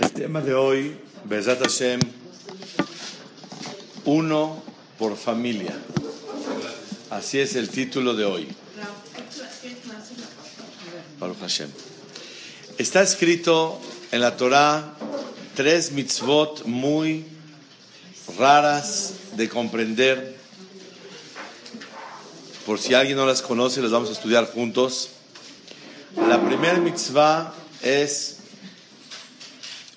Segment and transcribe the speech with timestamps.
[0.00, 2.00] el tema de hoy, Bezat Hashem,
[4.04, 4.60] uno
[4.98, 5.78] por familia.
[7.10, 8.48] Así es el título de hoy.
[11.20, 11.70] Baruch Hashem.
[12.76, 13.80] Está escrito
[14.10, 14.96] en la Torah
[15.54, 17.24] tres mitzvot muy
[18.36, 20.36] raras de comprender.
[22.66, 25.10] Por si alguien no las conoce, las vamos a estudiar juntos.
[26.26, 28.38] La primera mitzvah es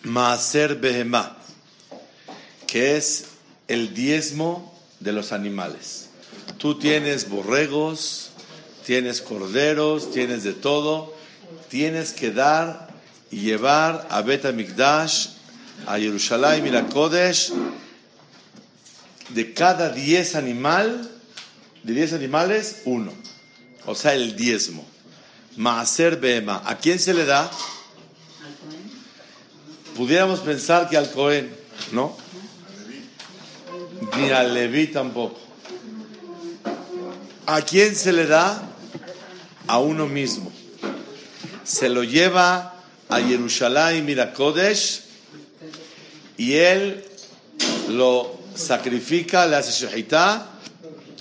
[0.03, 1.38] Maaser Behemah,
[2.67, 3.25] que es
[3.67, 6.09] el diezmo de los animales.
[6.58, 8.31] Tú tienes borregos,
[8.86, 11.14] tienes corderos, tienes de todo.
[11.69, 12.89] Tienes que dar
[13.31, 15.27] y llevar a Bet Mikdash,
[15.88, 16.72] a Jerusalén y
[19.33, 21.09] de cada diez animal,
[21.83, 23.14] de diez animales, uno.
[23.86, 24.86] O sea, el diezmo.
[25.57, 26.61] Maaser Bema.
[26.66, 27.49] ¿A quién se le da?
[29.95, 31.53] Pudiéramos pensar que al Cohen,
[31.91, 32.17] ¿no?
[34.17, 35.39] Ni al Leví tampoco.
[37.45, 38.69] ¿A quién se le da?
[39.67, 40.52] A uno mismo.
[41.63, 42.75] Se lo lleva
[43.09, 45.02] a Jerusalén, mira Kodesh,
[46.38, 47.05] y él
[47.89, 50.47] lo sacrifica, le hace shahitá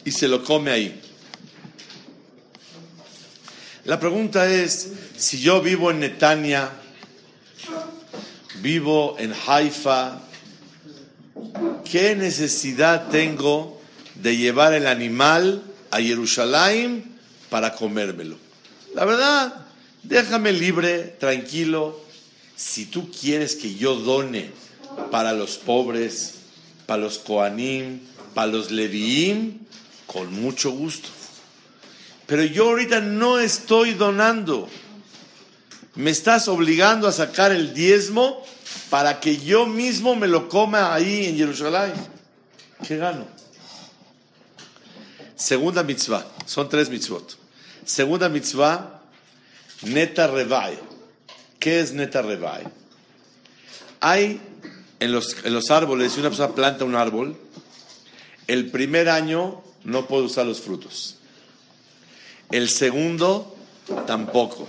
[0.05, 1.01] y se lo come ahí.
[3.85, 6.71] La pregunta es, si yo vivo en Netania,
[8.61, 10.21] vivo en Haifa,
[11.91, 13.81] ¿qué necesidad tengo
[14.17, 17.17] de llevar el animal a Jerusalén
[17.49, 18.37] para comérmelo?
[18.95, 19.67] La verdad,
[20.03, 22.01] déjame libre, tranquilo.
[22.57, 24.51] Si tú quieres que yo done
[25.11, 26.35] para los pobres,
[26.85, 28.01] para los Koanim,
[28.35, 29.61] para los Leviim,
[30.07, 31.09] con mucho gusto.
[32.31, 34.69] Pero yo ahorita no estoy donando.
[35.97, 38.47] Me estás obligando a sacar el diezmo
[38.89, 41.93] para que yo mismo me lo coma ahí en Jerusalén.
[42.87, 43.27] ¿Qué gano?
[45.35, 46.25] Segunda mitzvah.
[46.47, 47.37] Son tres mitzvot.
[47.85, 49.03] Segunda mitzvah,
[49.83, 50.79] neta revai.
[51.59, 52.23] ¿Qué es neta?
[53.99, 54.41] Hay
[55.01, 57.37] en los, en los árboles, si una persona planta un árbol,
[58.47, 61.17] el primer año no puede usar los frutos.
[62.51, 63.57] El segundo,
[64.07, 64.69] tampoco.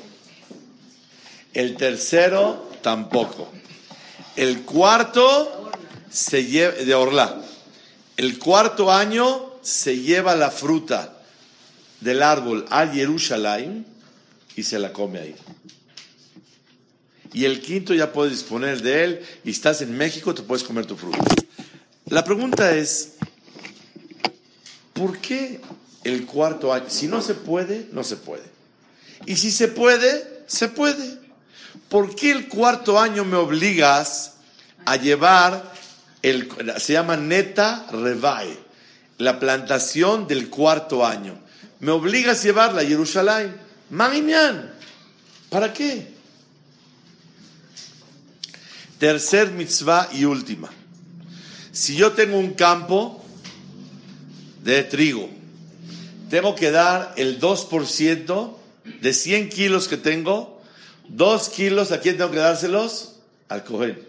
[1.54, 3.52] El tercero, tampoco.
[4.36, 5.72] El cuarto,
[6.10, 7.42] se lleva, de Orla.
[8.18, 11.18] El cuarto año se lleva la fruta
[12.02, 13.86] del árbol a Jerusalén
[14.56, 15.36] y se la come ahí.
[17.34, 20.86] Y el quinto ya puedes disponer de él y estás en México, te puedes comer
[20.86, 21.20] tu fruta.
[22.08, 23.14] La pregunta es,
[24.94, 25.62] ¿por qué
[26.04, 26.86] el cuarto año.
[26.90, 28.44] Si no se puede, no se puede.
[29.26, 31.20] Y si se puede, se puede.
[31.90, 34.34] ¿Por qué el cuarto año me obligas
[34.86, 35.72] a llevar,
[36.22, 38.58] el, se llama neta revai,
[39.18, 41.38] la plantación del cuarto año?
[41.80, 43.56] Me obligas a llevarla a Jerusalén.
[45.50, 46.14] ¿Para qué?
[48.98, 50.70] Tercer mitzvah y última.
[51.72, 53.26] Si yo tengo un campo
[54.64, 55.30] de trigo,
[56.32, 58.56] tengo que dar el 2%
[59.02, 60.62] de 100 kilos que tengo,
[61.10, 63.18] 2 kilos, ¿a quién tengo que dárselos?
[63.50, 64.02] Al Cohen.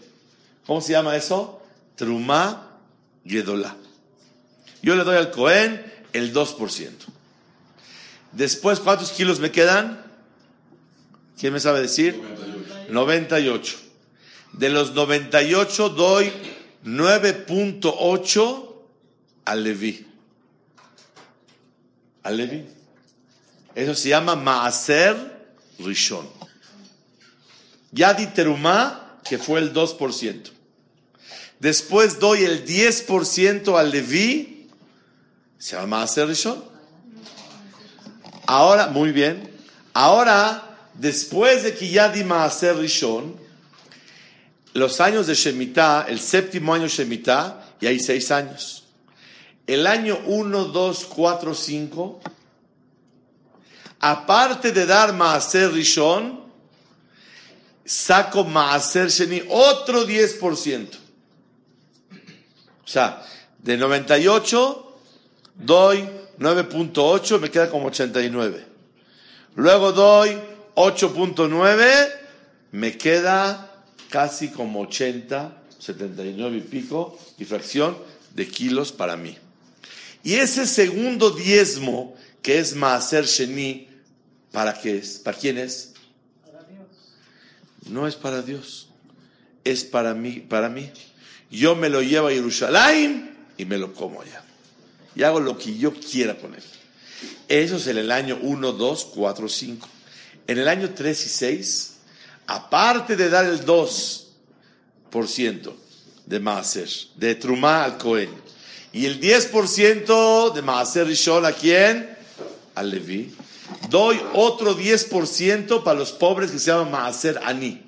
[0.65, 1.61] ¿Cómo se llama eso?
[1.97, 2.79] Trumá
[3.27, 3.77] Gedolá.
[4.83, 6.91] Yo le doy al Cohen el 2%.
[8.31, 10.01] Después, ¿cuántos kilos me quedan?
[11.37, 12.23] ¿Quién me sabe decir?
[12.89, 13.79] 98.
[14.53, 16.33] De los 98 doy
[16.85, 18.75] 9.8
[19.45, 20.12] al Leví
[22.23, 22.65] al Levi.
[23.75, 25.17] Eso se llama Maaser
[25.79, 26.29] Rishon.
[27.93, 30.51] Yadi Terumá, que fue el 2%.
[31.59, 34.69] Después doy el 10% al Levi,
[35.59, 36.63] se llama Maaser Rishon.
[38.47, 39.51] Ahora, muy bien.
[39.95, 43.41] Ahora, después de que ya di Maaser Rishon,
[44.75, 48.82] los años de Shemitah, el séptimo año Shemitah, y hay seis años
[49.67, 52.21] el año 1, 2, 4, 5,
[54.01, 56.41] aparte de dar Maaser Rishon,
[57.85, 60.89] saco Maaser Sheni otro 10%.
[62.85, 63.25] O sea,
[63.59, 64.97] de 98
[65.55, 68.67] doy 9.8, me queda como 89.
[69.55, 70.39] Luego doy
[70.75, 72.13] 8.9,
[72.73, 77.97] me queda casi como 80, 79 y pico y fracción
[78.35, 79.37] de kilos para mí.
[80.23, 83.89] Y ese segundo diezmo, que es Maaser Sheni,
[84.53, 85.19] ¿para qué es?
[85.19, 85.95] ¿Para quién es?
[86.45, 86.87] Para Dios.
[87.89, 88.89] No es para Dios,
[89.65, 90.91] es para mí, para mí.
[91.51, 94.45] Yo me lo llevo a Jerusalén y me lo como allá.
[95.15, 96.63] Y hago lo que yo quiera con él.
[97.49, 99.89] Eso es en el año 1, 2, 4, 5.
[100.47, 101.97] En el año 3 y 6,
[102.47, 105.73] aparte de dar el 2%
[106.27, 108.31] de Maaser, de Trumá al Cohen,
[108.93, 112.15] y el 10% de Maaser Rishon, ¿a quién?
[112.75, 113.35] Al Levi.
[113.89, 117.83] Doy otro 10% para los pobres que se llaman Maaser Ani.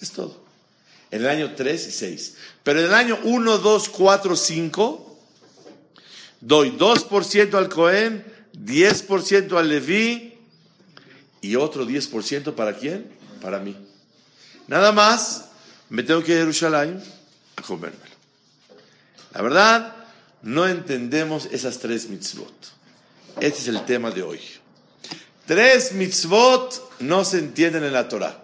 [0.00, 0.42] Es todo.
[1.10, 2.34] En el año 3 y 6.
[2.64, 5.18] Pero en el año 1, 2, 4, 5,
[6.40, 8.24] doy 2% al Cohen,
[8.54, 10.38] 10% al Levi
[11.40, 13.10] y otro 10% para quién?
[13.40, 13.76] Para mí.
[14.66, 15.46] Nada más
[15.88, 17.02] me tengo que ir a Jerusalén
[17.56, 18.07] a comérmelo.
[19.38, 19.94] La verdad,
[20.42, 22.52] no entendemos esas tres mitzvot.
[23.38, 24.40] Este es el tema de hoy.
[25.46, 28.36] Tres mitzvot no se entienden en la Torah.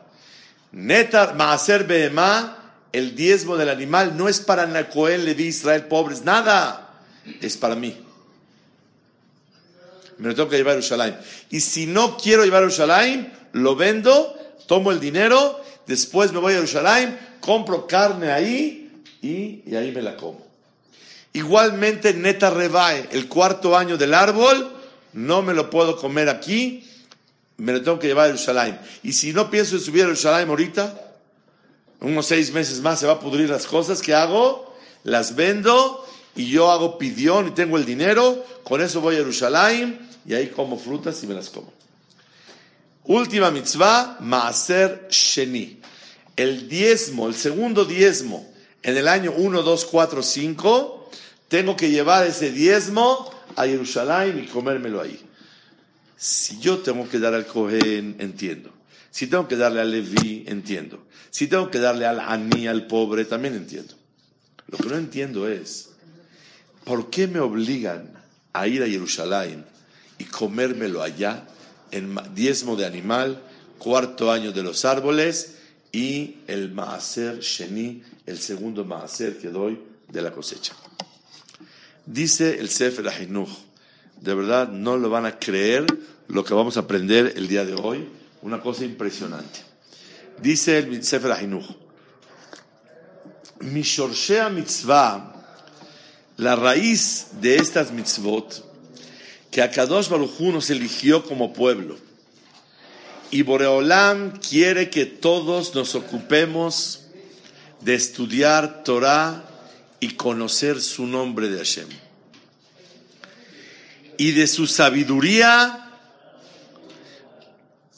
[0.70, 6.94] Netar Maaser Behemá, el diezmo del animal, no es para Nacoel, Levi, Israel, pobres, nada.
[7.40, 8.00] Es para mí.
[10.19, 11.19] Me lo tengo que llevar a Jerusalén.
[11.50, 14.32] Y si no quiero llevar a Jerusalén, lo vendo,
[14.69, 20.00] tomo el dinero, después me voy a Jerusalén, compro carne ahí y, y ahí me
[20.00, 20.44] la como.
[21.34, 24.72] Igualmente, neta rebae, el cuarto año del árbol,
[25.12, 26.88] no me lo puedo comer aquí,
[27.56, 28.78] me lo tengo que llevar a Jerusalén.
[29.02, 31.12] Y si no pienso en subir a Jerusalén ahorita,
[32.00, 34.76] unos seis meses más se va a pudrir las cosas, ¿qué hago?
[35.02, 40.08] Las vendo y yo hago pidión y tengo el dinero, con eso voy a Jerusalén
[40.25, 41.72] y ahí como frutas y me las como.
[43.06, 45.80] Última mitzvah, Maaser Sheni.
[46.37, 48.50] El diezmo, el segundo diezmo,
[48.82, 51.03] en el año 1, 2, 4, 5,
[51.49, 55.20] tengo que llevar ese diezmo a Jerusalén y comérmelo ahí.
[56.17, 58.73] Si yo tengo que dar al Cohen, entiendo.
[59.11, 61.06] Si tengo que darle al Levi, entiendo.
[61.31, 63.94] Si tengo que darle al Ani, al pobre, también entiendo.
[64.69, 65.91] Lo que no entiendo es,
[66.85, 68.11] ¿por qué me obligan
[68.52, 69.64] a ir a Jerusalén
[70.19, 71.47] y comérmelo allá,
[71.90, 73.43] en diezmo de animal,
[73.79, 75.58] cuarto año de los árboles
[75.93, 80.75] y el Maaser Sheni, el segundo Maaser que doy de la cosecha?
[82.06, 83.48] Dice el Sefer Ahinuch,
[84.20, 85.86] de verdad no lo van a creer
[86.28, 88.06] lo que vamos a aprender el día de hoy,
[88.42, 89.60] una cosa impresionante.
[90.42, 91.64] Dice el Sefer Ahinuch,
[93.60, 95.32] Mishorshea mitzvah,
[96.36, 98.62] la raíz de estas mitzvot,
[99.50, 101.96] que Akadosh Baruj Hu nos eligió como pueblo.
[103.30, 107.00] Y Boreolam quiere que todos nos ocupemos
[107.80, 109.53] de estudiar Torah
[110.04, 111.88] y conocer su nombre de Hashem.
[114.18, 115.90] Y de su sabiduría,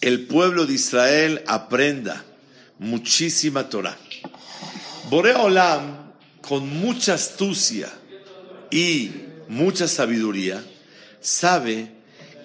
[0.00, 2.24] el pueblo de Israel aprenda
[2.78, 3.96] muchísima Torah.
[5.10, 7.92] Boreolam, con mucha astucia
[8.70, 9.10] y
[9.48, 10.62] mucha sabiduría,
[11.20, 11.90] sabe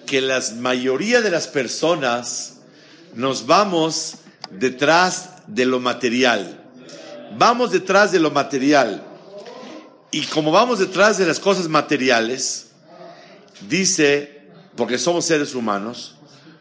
[0.06, 2.62] que la mayoría de las personas
[3.14, 4.14] nos vamos
[4.50, 6.64] detrás de lo material.
[7.38, 9.11] Vamos detrás de lo material.
[10.14, 12.72] Y como vamos detrás de las cosas materiales,
[13.66, 14.42] dice,
[14.76, 16.16] porque somos seres humanos,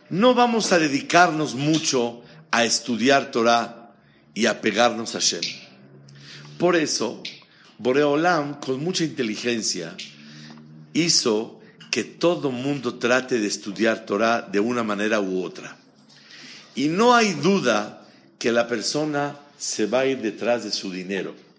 [0.10, 3.92] no vamos a dedicarnos mucho a estudiar Torah
[4.34, 5.42] y a pegarnos a Shem.
[6.58, 7.22] Por eso,
[7.78, 9.98] Boreolam, con mucha inteligencia,
[10.94, 11.60] hizo
[11.92, 15.78] que todo mundo trate de estudiar Torah de una manera u otra.
[16.74, 18.08] Y no hay duda
[18.40, 21.51] que la persona se va a ir detrás de su dinero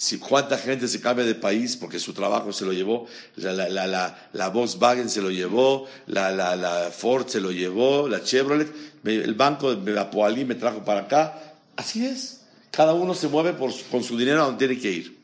[0.00, 3.68] si cuánta gente se cambia de país porque su trabajo se lo llevó, la, la,
[3.68, 8.72] la, la Volkswagen se lo llevó, la, Ford se lo llevó, la Chevrolet,
[9.04, 11.56] el banco de la Poalí me trajo para acá.
[11.74, 12.42] Así es.
[12.70, 15.18] Cada uno se mueve por, con su dinero a donde tiene que ir.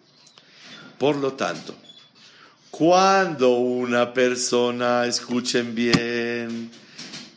[0.98, 1.76] Por lo tanto,
[2.72, 6.72] cuando una persona, escuchen bien,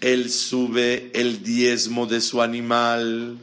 [0.01, 3.37] él sube el diezmo de su animal,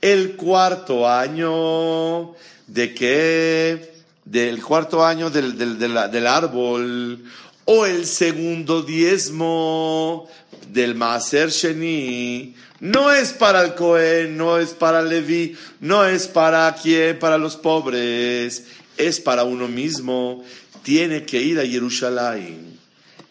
[0.00, 2.34] el cuarto año
[2.66, 3.92] de que
[4.24, 7.24] del cuarto año del, del, árbol
[7.64, 10.28] o el segundo diezmo
[10.68, 16.74] del Maaser Sheni No es para el Cohen, no es para Levi, no es para
[16.74, 18.64] quién, para los pobres,
[18.96, 20.44] es para uno mismo.
[20.82, 22.78] Tiene que ir a Jerusalén.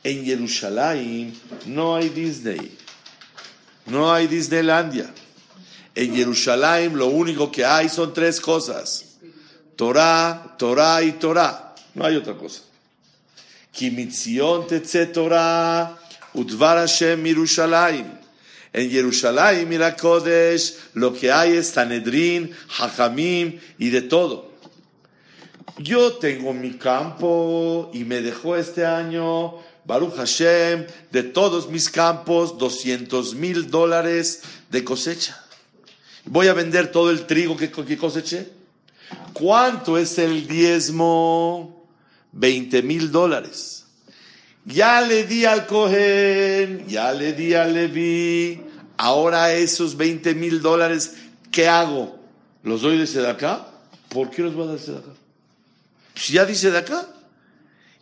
[0.03, 1.33] En Jerusalén
[1.67, 2.77] no hay Disney,
[3.85, 5.13] no hay Disneylandia.
[5.93, 9.10] En Jerusalén lo único que hay son tres cosas.
[9.81, 11.73] Torah, Torah y Torah.
[11.95, 12.61] No hay otra cosa.
[13.71, 15.97] Kimitzion tetze Torah,
[16.35, 18.05] Udvar Hashem Yerushalayim.
[18.71, 24.51] En Jerusalén, mira Kodesh, lo que hay es Tanedrin, Hajamim y de todo.
[25.79, 32.59] Yo tengo mi campo y me dejó este año, Baruch Hashem, de todos mis campos,
[32.59, 35.43] 200 mil dólares de cosecha.
[36.25, 38.60] Voy a vender todo el trigo que, que coseché.
[39.33, 41.87] ¿Cuánto es el diezmo?
[42.33, 43.85] 20 mil dólares.
[44.65, 48.61] Ya le di al Cohen, ya le di al Levi,
[48.97, 51.15] ahora esos 20 mil dólares,
[51.51, 52.19] ¿qué hago?
[52.63, 53.67] ¿Los doy de acá?
[54.09, 55.13] ¿Por qué los voy a dar de acá?
[56.13, 57.07] Pues ya dice de acá.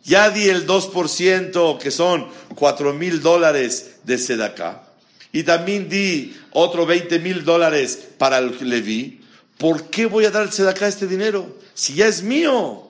[0.04, 4.82] Ya di el 2%, que son 4 mil dólares de acá.
[5.32, 9.19] Y también di otro 20 mil dólares para el Levi.
[9.60, 11.54] ¿Por qué voy a dar el acá este dinero?
[11.74, 12.88] Si ya es mío.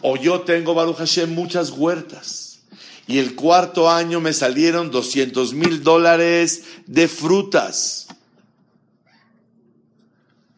[0.00, 2.60] O yo tengo, Baruch Hashem, muchas huertas.
[3.08, 8.06] Y el cuarto año me salieron 200 mil dólares de frutas.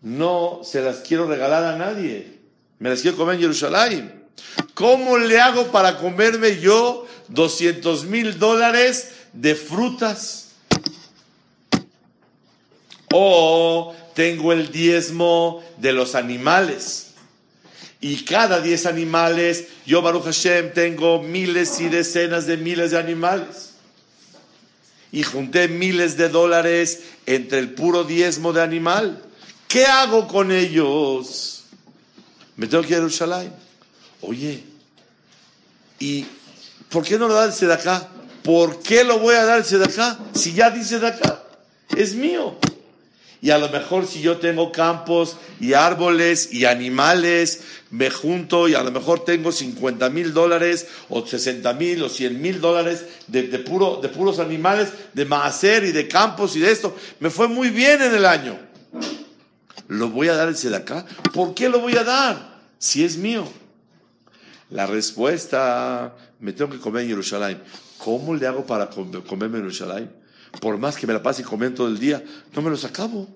[0.02, 2.40] No se las quiero regalar a nadie.
[2.78, 4.24] Me las quiero comer en Jerusalén.
[4.74, 10.50] ¿Cómo le hago para comerme yo 200 mil dólares de frutas?
[13.10, 17.04] O tengo el diezmo de los animales
[18.04, 23.71] y cada diez animales, yo Baruch Hashem tengo miles y decenas de miles de animales.
[25.11, 29.23] Y junté miles de dólares entre el puro diezmo de animal.
[29.68, 31.64] ¿Qué hago con ellos?
[32.56, 33.50] Me tengo que ir a Jerusalén.
[34.21, 34.62] Oye,
[35.99, 36.26] ¿y
[36.90, 38.06] por qué no lo da el acá?
[38.42, 40.18] ¿Por qué lo voy a dar el acá?
[40.35, 41.42] Si ya dice de acá,
[41.97, 42.59] es mío
[43.44, 47.60] y a lo mejor si yo tengo campos y árboles y animales,
[47.90, 52.40] me junto y a lo mejor tengo 50 mil dólares o 60 mil o 100
[52.40, 56.96] mil dólares de, puro, de puros animales, de maacer y de campos y de esto.
[57.20, 58.58] Me fue muy bien en el año.
[59.88, 61.04] ¿Lo voy a dar ese de acá?
[61.34, 62.62] ¿Por qué lo voy a dar?
[62.78, 63.46] Si es mío.
[64.70, 67.62] La respuesta, me tengo que comer en Jerusalén.
[67.98, 70.24] ¿Cómo le hago para comerme en Jerusalén?
[70.61, 72.23] Por más que me la pase comiendo todo el día,
[72.54, 73.28] no me los acabo.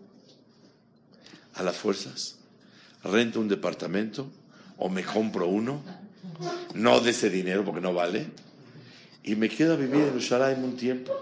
[1.54, 2.36] A las fuerzas,
[3.02, 4.30] rento un departamento
[4.76, 5.82] o me compro uno,
[6.74, 8.28] no de ese dinero porque no vale,
[9.24, 11.12] y me quedo a vivir en Jerusalén un tiempo.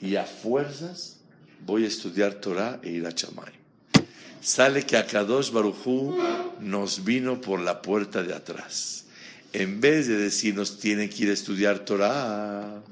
[0.00, 1.18] Y a fuerzas
[1.64, 3.52] voy a estudiar Torah e ir a Chamay.
[4.40, 6.18] Sale que Akadosh Barujú
[6.60, 9.06] nos vino por la puerta de atrás.
[9.54, 12.82] En vez de decirnos tiene que ir a estudiar Torah,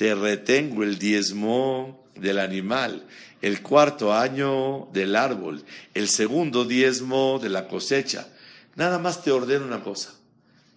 [0.00, 3.04] te retengo el diezmo del animal,
[3.42, 8.26] el cuarto año del árbol, el segundo diezmo de la cosecha.
[8.76, 10.14] Nada más te ordeno una cosa,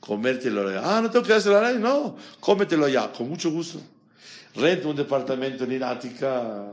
[0.02, 3.80] comértelo Ah, no tengo que hacerlo ahí, no, cómetelo allá, con mucho gusto.
[4.56, 6.66] Rento un departamento en Irática,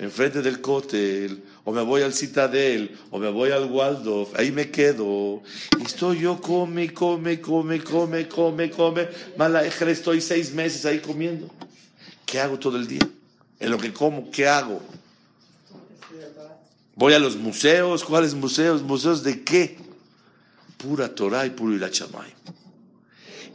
[0.00, 4.68] enfrente del cótel, o me voy al Citadel, o me voy al Waldorf, ahí me
[4.68, 5.44] quedo.
[5.78, 9.08] Y estoy yo, come, come, come, come, come, come.
[9.36, 11.48] Mala estoy seis meses ahí comiendo.
[12.30, 13.08] ¿Qué hago todo el día?
[13.58, 14.82] En lo que como, ¿qué hago?
[16.94, 18.04] Voy a los museos.
[18.04, 18.82] ¿Cuáles museos?
[18.82, 19.78] ¿Museos de qué?
[20.76, 22.34] Pura Torah y puro Irachamay.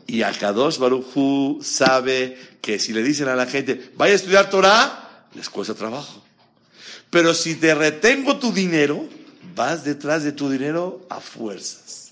[0.08, 5.28] Y Akadosh Baruchu sabe que si le dicen a la gente, vaya a estudiar Torah,
[5.36, 6.24] les cuesta trabajo.
[7.12, 9.08] Pero si te retengo tu dinero,
[9.56, 12.03] vas detrás de tu dinero a fuerzas.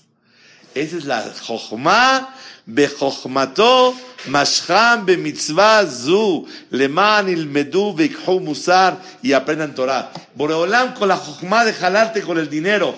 [0.74, 2.34] Esa es la Jochma,
[2.66, 3.94] Bejochmato,
[4.26, 10.12] Masham, Bemitzvah, Zu, Leman, Ilmedú, Bekhu, Musar, y aprendan Torah.
[10.34, 12.94] Boreolam con la Jochma de jalarte con el dinero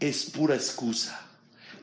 [0.00, 1.20] es pura excusa.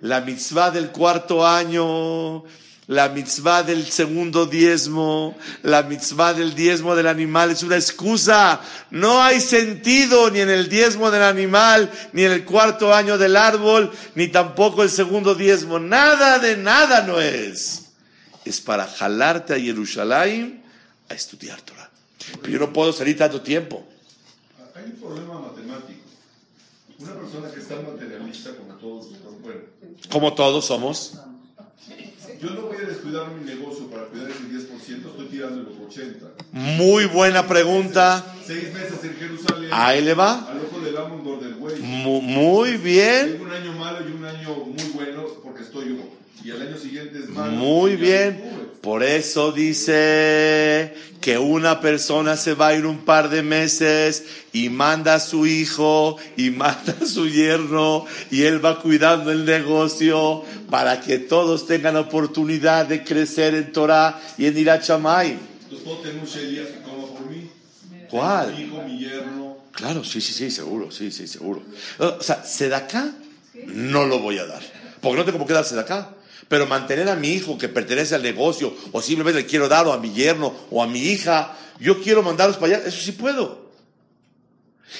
[0.01, 2.43] La mitzvah del cuarto año
[2.87, 8.59] la mitzvah del segundo diezmo, la mitzvah del diezmo del animal es una excusa.
[8.91, 13.37] No hay sentido ni en el diezmo del animal, ni en el cuarto año del
[13.37, 15.79] árbol, ni tampoco el segundo diezmo.
[15.79, 17.85] Nada de nada no es.
[18.43, 20.63] Es para jalarte a Jerusalén
[21.09, 21.89] a estudiar Torah.
[22.41, 23.87] Pero yo no puedo salir tanto tiempo.
[24.75, 26.01] Hay un problema matemático.
[26.99, 29.07] Una persona que está materialista como todos,
[30.09, 31.13] como todos somos
[32.43, 34.69] yo no voy a descuidar mi negocio para cuidar ese 10%,
[35.09, 36.15] estoy tirando el 80%.
[36.51, 38.23] Muy buena pregunta.
[38.45, 39.69] Seis meses en Jerusalén.
[39.71, 40.49] Ahí le va.
[40.49, 41.79] Al ojo del amo del güey.
[41.79, 43.31] Mu- Muy bien.
[43.33, 46.03] Tengo un año malo y un año muy bueno porque estoy yo.
[46.43, 47.51] Y el año siguiente es malo.
[47.53, 48.43] Muy bien.
[48.81, 54.67] Por eso dice que una persona se va a ir un par de meses y
[54.67, 60.43] manda a su hijo y manda a su yerno y él va cuidando el negocio
[60.69, 65.37] para que todos tengan oportunidad de crecer en Torah y en Irachamay.
[67.29, 67.49] Mí.
[67.89, 68.59] Mi ¿Cuál?
[68.59, 69.59] hijo, mi yerno.
[69.71, 71.63] Claro, sí, sí, sí, seguro, sí, sí, seguro.
[71.99, 73.13] O sea, sedacá
[73.67, 74.61] no lo voy a dar,
[74.99, 76.09] porque no tengo por qué dar sedacá.
[76.47, 79.93] Pero mantener a mi hijo que pertenece al negocio, o simplemente le quiero dar, o
[79.93, 83.71] a mi yerno, o a mi hija, yo quiero mandarlos para allá, eso sí puedo.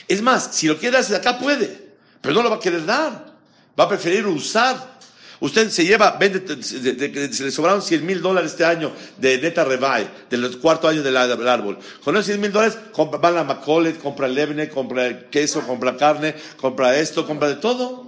[0.08, 3.34] Es más, si lo quiere dar sedacá, puede, pero no lo va a querer dar.
[3.80, 4.94] Va a preferir usar.
[5.40, 6.56] Usted se lleva, vende, de-
[6.94, 10.88] de- de- se le sobraron 100 mil dólares este año de neta rebuy, del cuarto
[10.88, 11.78] año del, del árbol.
[12.04, 15.26] Con esos 100 mil dólares, compra, va a la Macolet, compra el levne, compra el
[15.26, 18.08] queso, compra carne, compra esto, compra de todo.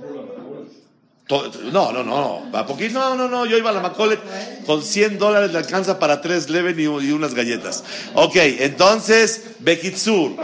[1.28, 4.20] No, no, no, va poquito, no, no, no, yo iba a la Macolet,
[4.64, 7.84] con 100 dólares le alcanza para tres leven y, unas galletas.
[8.14, 10.36] Ok, entonces, Bekitsur,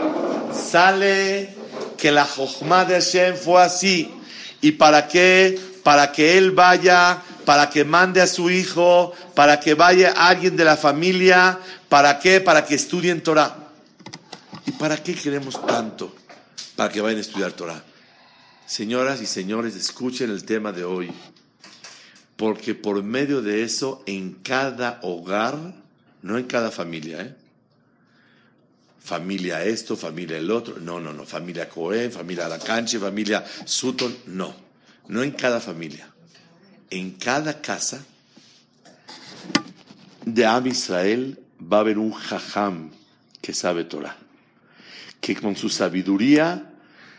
[0.52, 1.54] sale
[1.96, 4.10] que la Jochma de Hashem fue así.
[4.60, 5.56] ¿Y para qué?
[5.84, 10.64] Para que él vaya, para que mande a su hijo, para que vaya alguien de
[10.64, 12.40] la familia, ¿para qué?
[12.40, 13.56] Para que estudien Torah.
[14.66, 16.12] ¿Y para qué queremos tanto?
[16.74, 17.84] Para que vayan a estudiar Torah.
[18.66, 21.10] Señoras y señores, escuchen el tema de hoy,
[22.36, 25.74] porque por medio de eso, en cada hogar,
[26.22, 27.36] no en cada familia, ¿eh?
[29.00, 34.54] familia esto, familia el otro, no, no, no, familia Cohen, familia Alacanche, familia Sutton, no,
[35.08, 36.08] no en cada familia,
[36.88, 38.04] en cada casa
[40.24, 42.90] de Am Israel va a haber un jajam
[43.40, 44.16] que sabe Torah,
[45.20, 46.71] que con su sabiduría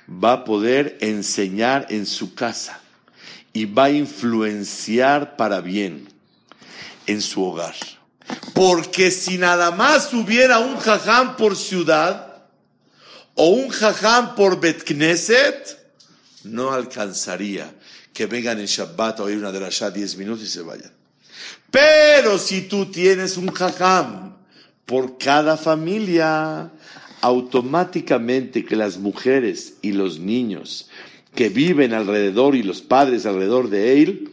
[0.07, 2.81] va a poder enseñar en su casa
[3.53, 6.09] y va a influenciar para bien
[7.05, 7.75] en su hogar.
[8.53, 12.43] Porque si nada más hubiera un jajam por ciudad
[13.35, 15.77] o un jajam por Bet Knesset,
[16.43, 17.73] no alcanzaría
[18.13, 20.91] que vengan en Shabbat a oír una de las 10 minutos y se vayan.
[21.71, 24.37] Pero si tú tienes un jajam
[24.85, 26.71] por cada familia,
[27.23, 30.89] automáticamente que las mujeres y los niños
[31.33, 34.31] que viven alrededor y los padres alrededor de él,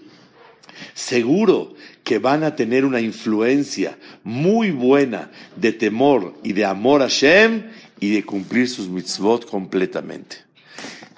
[0.92, 1.72] seguro
[2.02, 7.70] que van a tener una influencia muy buena de temor y de amor a Shem
[8.00, 10.38] y de cumplir sus mitzvot completamente.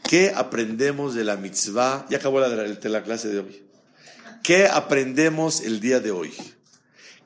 [0.03, 2.05] ¿Qué aprendemos de la mitzvah?
[2.11, 3.63] Ya acabó la, la clase de hoy.
[4.43, 6.35] ¿Qué aprendemos el día de hoy?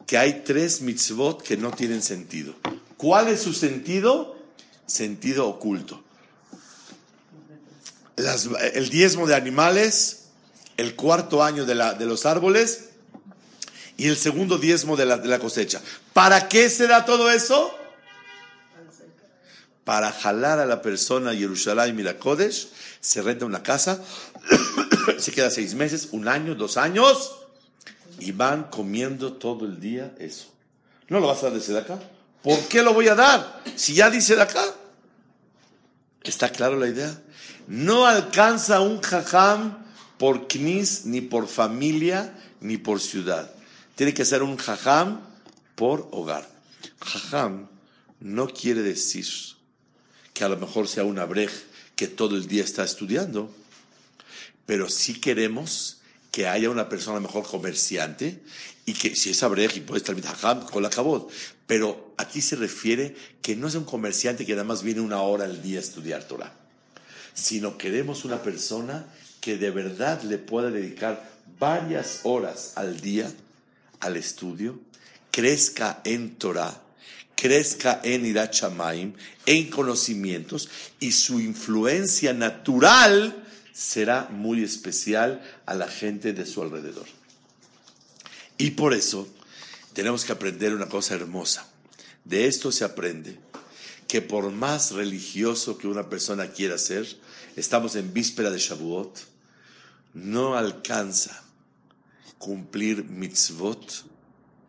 [0.06, 2.54] Que hay tres mitzvot que no tienen sentido.
[2.96, 4.35] ¿Cuál es su sentido?
[4.86, 6.02] Sentido oculto.
[8.74, 10.26] El diezmo de animales,
[10.76, 12.90] el cuarto año de, la- de los árboles
[13.96, 15.80] y el segundo diezmo de la, de la cosecha.
[16.12, 17.74] ¿Para qué se da todo eso?
[19.84, 22.68] Para jalar a la persona a Jerusalén y Kodesh,
[23.00, 24.02] se renta una casa,
[25.18, 27.36] se queda seis meses, un año, dos años,
[28.18, 30.52] y van comiendo todo el día eso.
[31.08, 31.98] ¿No lo vas a dar de acá?
[32.46, 33.60] ¿Por qué lo voy a dar?
[33.74, 34.64] Si ya dice de acá.
[36.22, 37.20] ¿Está claro la idea?
[37.66, 39.84] No alcanza un jajam
[40.16, 43.52] por knis, ni por familia, ni por ciudad.
[43.96, 45.22] Tiene que ser un jajam
[45.74, 46.48] por hogar.
[47.00, 47.66] Jajam
[48.20, 49.26] no quiere decir
[50.32, 51.50] que a lo mejor sea un abrej
[51.96, 53.52] que todo el día está estudiando,
[54.66, 55.96] pero sí queremos
[56.30, 58.40] que haya una persona mejor comerciante
[58.84, 61.28] y que si es abrej y puede estar jajam con la cabot,
[61.66, 65.44] pero aquí se refiere que no es un comerciante que nada más viene una hora
[65.44, 66.52] al día a estudiar Torah,
[67.34, 69.06] sino queremos una persona
[69.40, 73.30] que de verdad le pueda dedicar varias horas al día
[74.00, 74.78] al estudio,
[75.30, 76.82] crezca en Torah,
[77.34, 80.68] crezca en Irat Shamayim, en conocimientos,
[81.00, 87.06] y su influencia natural será muy especial a la gente de su alrededor.
[88.58, 89.28] Y por eso
[89.96, 91.66] tenemos que aprender una cosa hermosa.
[92.22, 93.38] De esto se aprende
[94.06, 97.06] que por más religioso que una persona quiera ser,
[97.56, 99.18] estamos en víspera de Shavuot,
[100.12, 101.42] no alcanza
[102.36, 104.04] cumplir mitzvot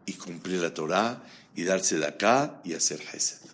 [0.05, 1.21] y cumplir la Torah
[1.57, 3.49] y darse de acá y hacer Hesed.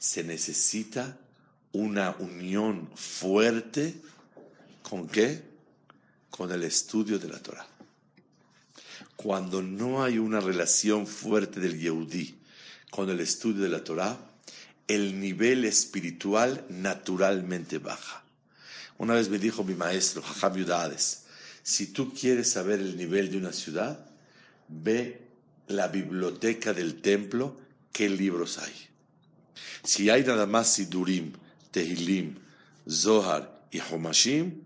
[0.00, 1.20] Se necesita
[1.70, 3.94] una unión fuerte
[4.82, 5.40] con qué?
[6.30, 7.67] Con el estudio de la Torah.
[9.18, 12.36] Cuando no hay una relación fuerte del Yehudí
[12.88, 14.16] con el estudio de la Torah,
[14.86, 18.22] el nivel espiritual naturalmente baja.
[18.96, 21.24] Una vez me dijo mi maestro, Jajam Yudades,
[21.64, 24.06] si tú quieres saber el nivel de una ciudad,
[24.68, 25.20] ve
[25.66, 27.58] la biblioteca del templo,
[27.92, 28.72] qué libros hay.
[29.82, 31.32] Si hay nada más Sidurim,
[31.72, 32.36] Tehilim,
[32.88, 34.62] Zohar y Homashim,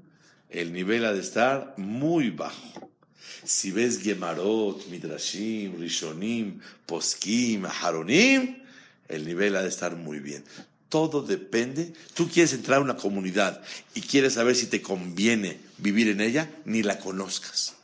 [0.50, 2.91] el nivel ha de estar muy bajo.
[3.44, 8.62] Si ves Gemarot, Midrashim, Rishonim, Poskim, Haronim,
[9.08, 10.44] el nivel ha de estar muy bien.
[10.88, 11.92] Todo depende.
[12.14, 13.62] Tú quieres entrar a una comunidad
[13.94, 17.74] y quieres saber si te conviene vivir en ella, ni la conozcas.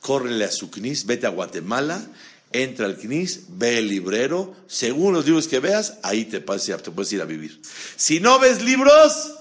[0.00, 2.04] Córrele a su CNIS, vete a Guatemala,
[2.52, 7.12] entra al CNIS, ve el librero, según los libros que veas, ahí te te puedes
[7.12, 7.60] ir a vivir.
[7.96, 9.34] Si no ves libros,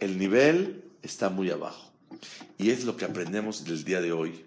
[0.00, 1.90] el nivel está muy abajo.
[2.58, 4.45] Y es lo que aprendemos del día de hoy.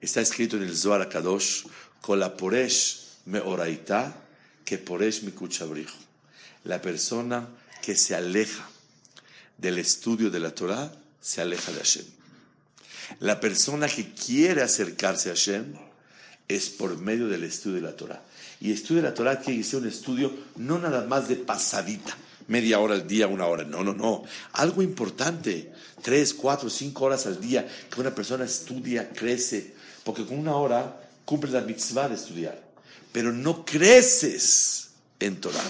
[0.00, 1.64] Está escrito en el Zohar Kadosh,
[2.00, 4.14] Kolaporesh me oraita,
[4.64, 5.96] que poresh mi kuchabrijo.
[6.64, 7.48] La persona
[7.82, 8.68] que se aleja
[9.58, 12.04] del estudio de la Torah, se aleja de Hashem.
[13.20, 15.74] La persona que quiere acercarse a Hashem
[16.48, 18.22] es por medio del estudio de la Torah.
[18.60, 22.16] Y estudio de la Torah tiene que ser un estudio no nada más de pasadita,
[22.48, 23.64] media hora al día, una hora.
[23.64, 24.24] No, no, no.
[24.52, 29.74] Algo importante, tres, cuatro, cinco horas al día, que una persona estudia, crece.
[30.06, 32.56] Porque con una hora cumple la mitzvah de estudiar.
[33.10, 35.64] Pero no creces en Torah.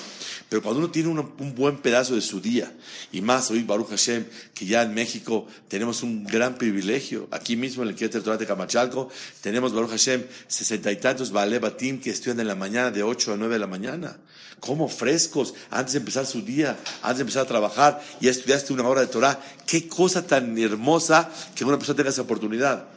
[0.51, 2.71] Pero cuando uno tiene un, buen pedazo de su día,
[3.13, 7.83] y más hoy Baruch Hashem, que ya en México tenemos un gran privilegio, aquí mismo
[7.83, 9.09] en el Kieter Torah de Camachalco,
[9.41, 13.33] tenemos Baruch Hashem sesenta y tantos Baale Batim que estudian en la mañana de 8
[13.33, 14.19] a 9 de la mañana.
[14.61, 18.87] Como frescos, antes de empezar su día, antes de empezar a trabajar, ya estudiaste una
[18.87, 19.41] hora de Torah.
[19.67, 22.96] Qué cosa tan hermosa que una persona tenga esa oportunidad.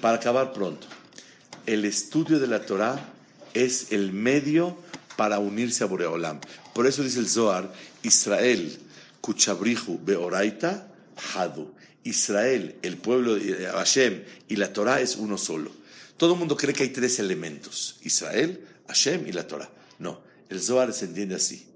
[0.00, 0.86] Para acabar pronto,
[1.66, 3.12] el estudio de la Torah
[3.52, 4.78] es el medio
[5.16, 6.40] para unirse a Boreolam.
[6.72, 7.72] Por eso dice el Zohar,
[8.04, 8.78] Israel,
[9.20, 10.86] Kuchabrihu, Beoraita,
[11.34, 11.74] Hadu.
[12.04, 15.72] Israel, el pueblo de Hashem y la Torah es uno solo.
[16.16, 19.68] Todo el mundo cree que hay tres elementos, Israel, Hashem y la Torah.
[19.98, 21.66] No, el Zohar se entiende así.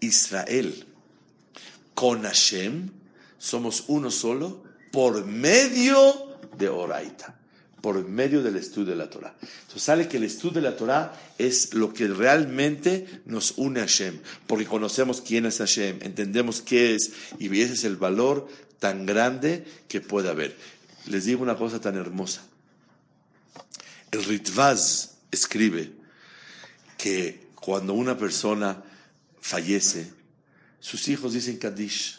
[0.00, 0.86] Israel
[1.94, 2.90] con Hashem
[3.38, 7.35] somos uno solo por medio de Oraita
[7.86, 9.32] por medio del estudio de la Torah.
[9.40, 13.84] Entonces sale que el estudio de la Torah es lo que realmente nos une a
[13.84, 14.18] Hashem,
[14.48, 18.48] porque conocemos quién es Hashem, entendemos qué es, y ese es el valor
[18.80, 20.56] tan grande que puede haber.
[21.06, 22.42] Les digo una cosa tan hermosa.
[24.10, 25.92] El Ritvaz escribe
[26.98, 28.82] que cuando una persona
[29.40, 30.10] fallece,
[30.80, 32.18] sus hijos dicen Kadish.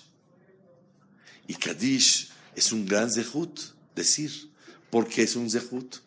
[1.46, 3.60] Y Kadish es un gran zehut,
[3.94, 4.47] decir.
[4.90, 5.98] Porque es un zehut.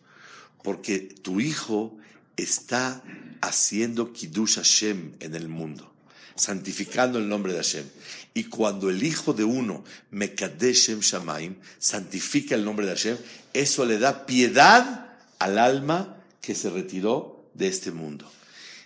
[0.63, 1.97] Porque tu hijo
[2.37, 3.03] está
[3.41, 5.91] haciendo Kiddush Hashem en el mundo,
[6.35, 7.85] santificando el nombre de Hashem.
[8.33, 13.17] Y cuando el hijo de uno, Mekadeshem Shamaim, santifica el nombre de Hashem,
[13.53, 15.07] eso le da piedad
[15.39, 18.31] al alma que se retiró de este mundo.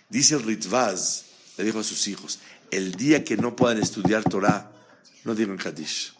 [0.08, 1.24] Dice el Ritvaz,
[1.58, 2.38] le dijo a sus hijos,
[2.70, 4.72] el día que no puedan estudiar Torah,
[5.24, 6.15] no digan Kaddish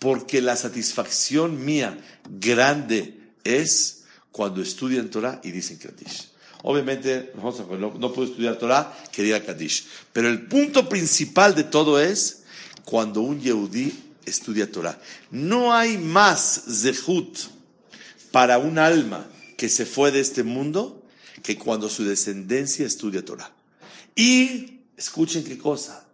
[0.00, 1.96] porque la satisfacción mía
[2.40, 6.30] grande es cuando estudian Torah y dicen Kaddish.
[6.62, 9.86] Obviamente, no, puedo estudiar Torah que diga Kaddish.
[10.12, 12.42] Pero el punto principal de todo es
[12.84, 13.92] cuando un Yehudí
[14.24, 14.98] estudia Torah.
[15.30, 17.38] No hay más zehut
[18.30, 21.02] para un alma que se fue de este mundo
[21.42, 23.52] que cuando su descendencia estudia Torah.
[24.14, 26.06] Y, escuchen qué cosa,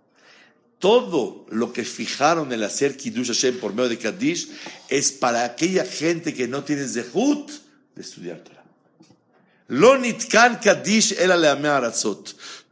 [0.87, 4.51] todo lo que fijaron en hacer Kiddush Hashem por medio de Kaddish
[4.89, 7.51] es para aquella gente que no tiene zehut
[7.97, 8.63] de estudiar Torah.
[9.67, 11.37] Lo nitkan Kaddish era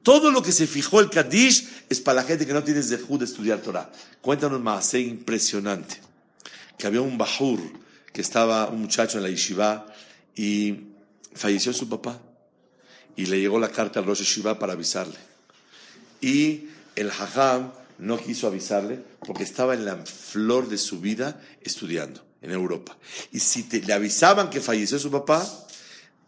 [0.05, 3.19] Todo lo que se fijó el Kaddish es para la gente que no tiene zehut
[3.19, 3.91] de estudiar Torah.
[4.21, 5.97] Cuéntanos más, es impresionante.
[6.79, 7.59] Que había un Bahur,
[8.13, 9.87] que estaba un muchacho en la yeshiva
[10.37, 10.85] y
[11.35, 12.21] falleció su papá.
[13.17, 15.19] Y le llegó la carta al Rosh Yeshiva para avisarle.
[16.21, 22.25] Y el Hajam no quiso avisarle porque estaba en la flor de su vida estudiando
[22.43, 22.97] en Europa.
[23.33, 25.47] Y si le avisaban que falleció su papá,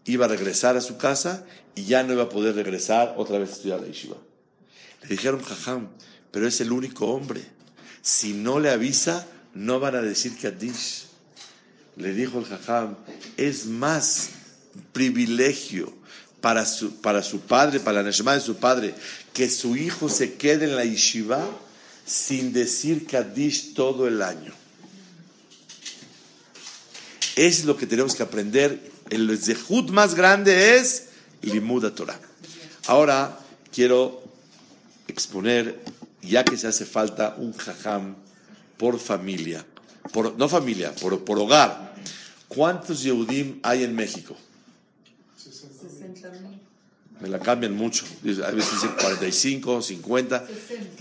[0.05, 3.50] iba a regresar a su casa y ya no iba a poder regresar otra vez
[3.50, 4.16] a estudiar la yeshiva.
[5.02, 5.88] Le dijeron, jajam,
[6.31, 7.44] pero es el único hombre.
[8.02, 11.07] Si no le avisa, no van a decir Kaddish.
[11.96, 12.96] Le dijo el jajam,
[13.37, 14.31] es más
[14.92, 15.92] privilegio
[16.40, 18.94] para su, para su padre, para la Neshama de su padre,
[19.33, 21.44] que su hijo se quede en la yeshiva
[22.05, 24.53] sin decir Kaddish todo el año.
[27.35, 31.09] Es lo que tenemos que aprender El zehut más grande es
[31.42, 32.18] Limuda Torah.
[32.87, 33.38] Ahora
[33.72, 34.22] quiero
[35.07, 35.81] exponer,
[36.22, 38.16] ya que se hace falta un jajam
[38.77, 39.64] por familia,
[40.12, 41.94] por, no familia, por, por hogar.
[42.49, 44.37] ¿Cuántos Yehudim hay en México?
[46.31, 46.57] 60.
[47.21, 48.05] Me la cambian mucho.
[48.45, 50.47] A veces dicen 45, 50,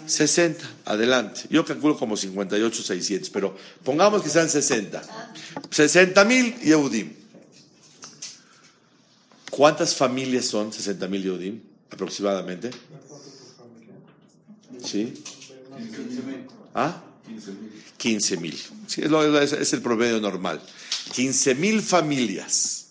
[0.06, 0.70] 60.
[0.86, 1.42] Adelante.
[1.50, 5.02] Yo calculo como 58, 600, pero pongamos que sean 60.
[5.70, 7.12] 60 mil Yehudim.
[9.52, 11.62] ¿Cuántas familias son 60 mil Yehudim
[11.92, 12.72] aproximadamente?
[14.84, 15.14] ¿Sí?
[16.74, 17.02] ¿Ah?
[17.98, 18.58] 15 mil.
[18.88, 20.62] Sí, es- es el promedio normal.
[21.14, 22.85] 15 mil familias.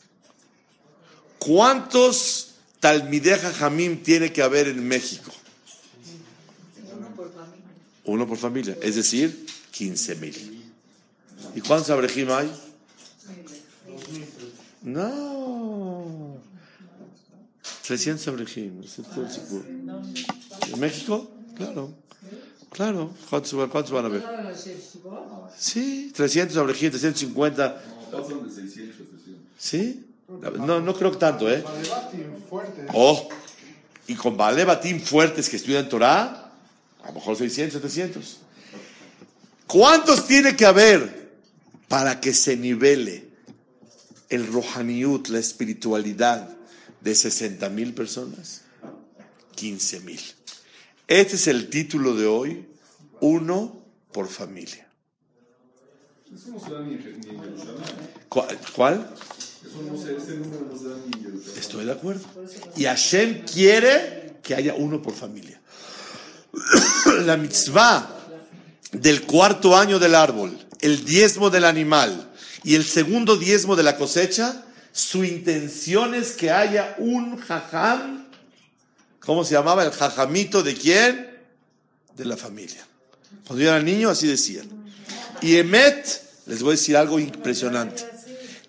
[1.45, 5.31] ¿Cuántos Talmideja Jamim tiene que haber en México?
[6.91, 7.65] Uno por familia.
[8.05, 10.73] Uno por familia, es decir, 15 mil.
[11.55, 12.51] ¿Y cuántos Abrejim hay?
[14.83, 16.39] No.
[17.87, 18.83] 300 Abrejim.
[20.73, 21.31] ¿En México?
[21.57, 21.93] Claro.
[22.71, 23.15] Claro.
[23.29, 24.25] ¿Cuántos, cuántos van a ver?
[25.59, 27.83] Sí, 300 Abrejim, 350.
[28.11, 29.45] Pasan de 600 a 700.
[29.59, 30.04] ¿Sí?
[30.51, 31.65] No, no creo que tanto, ¿eh?
[32.93, 33.29] Oh,
[34.07, 36.51] y con Balebatim fuertes que estudian Torah,
[37.03, 38.39] a lo mejor 600, 700.
[39.67, 41.33] ¿Cuántos tiene que haber
[41.89, 43.29] para que se nivele
[44.29, 46.55] el Rohaniut, la espiritualidad
[47.01, 48.63] de 60 mil personas?
[49.55, 50.21] 15 mil.
[51.07, 52.67] Este es el título de hoy,
[53.21, 54.87] uno por familia.
[58.29, 59.11] ¿Cuál?
[61.59, 62.23] Estoy de acuerdo.
[62.77, 65.61] Y Hashem quiere que haya uno por familia.
[67.25, 68.11] La mitzvah
[68.93, 73.97] del cuarto año del árbol, el diezmo del animal y el segundo diezmo de la
[73.97, 78.27] cosecha, su intención es que haya un jajam.
[79.21, 79.85] ¿Cómo se llamaba?
[79.85, 81.31] El jajamito de quién?
[82.17, 82.87] De la familia.
[83.47, 84.69] Cuando yo era niño, así decían.
[85.43, 88.14] Y Emet, les voy a decir algo impresionante.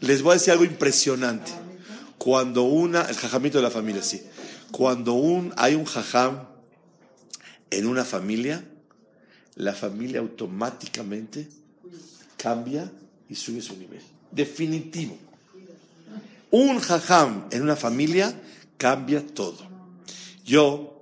[0.06, 1.52] Les voy a decir algo impresionante.
[2.20, 4.22] Cuando una, el jajamito de la familia, sí.
[4.72, 6.46] Cuando un, hay un jajam
[7.72, 8.64] en una familia,
[9.56, 11.48] la familia automáticamente
[12.38, 12.92] cambia
[13.30, 14.02] y sube su nivel.
[14.32, 15.18] Definitivo.
[16.52, 18.40] Un jajam en una familia
[18.78, 19.58] cambia todo.
[20.46, 21.02] Yo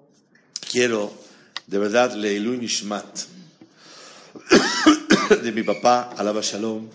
[0.71, 1.11] quiero,
[1.67, 3.19] de verdad, Leilu Nishmat,
[5.43, 6.87] de mi papá, Alaba Shalom,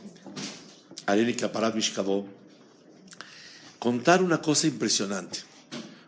[1.08, 1.74] Areni Kaparat
[3.78, 5.38] contar una cosa impresionante.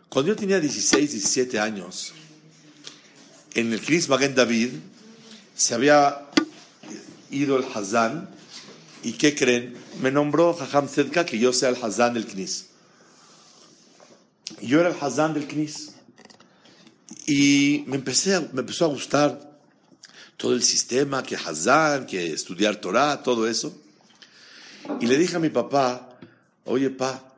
[0.09, 2.13] Cuando yo tenía 16, 17 años,
[3.55, 4.73] en el Knis Magen David
[5.55, 6.27] se había
[7.31, 8.29] ido el Hazán
[9.01, 9.73] y ¿qué creen?
[10.03, 12.67] Me nombró Jajam Zedka que yo sea el Hazán del Knis.
[14.61, 15.93] Yo era el Hazán del Knis.
[17.25, 19.49] Y me, empecé a- me empezó a gustar
[20.37, 23.75] todo el sistema, que Hazán, que estudiar Torah, todo eso.
[24.99, 26.17] Y le dije a mi papá,
[26.65, 27.35] oye, pa,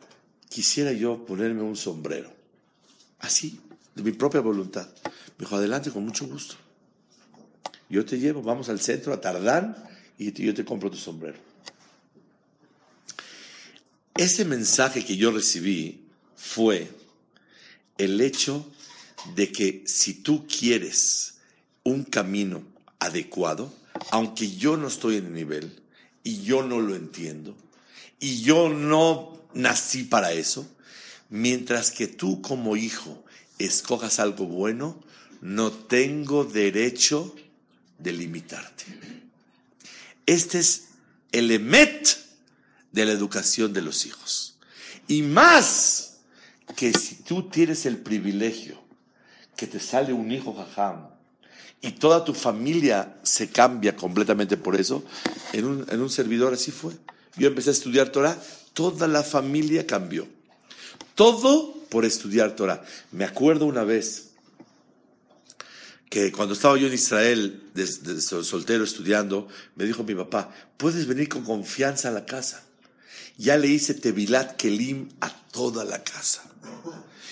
[0.49, 2.31] quisiera yo ponerme un sombrero.
[3.19, 3.59] Así,
[3.95, 4.87] de mi propia voluntad.
[5.37, 6.55] Me dijo, adelante, con mucho gusto.
[7.89, 9.75] Yo te llevo, vamos al centro, a Tardán,
[10.17, 11.37] y yo te compro tu sombrero.
[14.15, 16.89] Ese mensaje que yo recibí fue
[17.97, 18.65] el hecho
[19.35, 21.35] de que si tú quieres
[21.83, 22.63] un camino
[22.99, 23.73] adecuado,
[24.11, 25.82] aunque yo no estoy en el nivel
[26.23, 27.55] y yo no lo entiendo
[28.23, 30.65] y yo no nací para eso,
[31.29, 33.21] mientras que tú como hijo
[33.59, 35.03] escojas algo bueno,
[35.41, 37.35] no tengo derecho
[37.99, 38.85] de limitarte.
[40.25, 40.85] Este es
[41.33, 42.17] el emet
[42.93, 44.55] de la educación de los hijos.
[45.09, 46.19] Y más
[46.77, 48.81] que si tú tienes el privilegio
[49.57, 51.09] que te sale un hijo jajam
[51.83, 55.03] y toda tu familia se cambia completamente por eso,
[55.51, 56.93] en un, en un servidor así fue.
[57.35, 58.41] Yo empecé a estudiar Torah,
[58.73, 60.25] toda la familia cambió.
[61.13, 62.83] Todo por estudiar Torah.
[63.11, 64.29] Me acuerdo una vez
[66.09, 67.61] que cuando estaba yo en Israel,
[68.19, 72.63] soltero estudiando, me dijo mi papá, puedes venir con confianza a la casa.
[73.37, 76.43] Ya le hice Tevilat Kelim a toda la casa.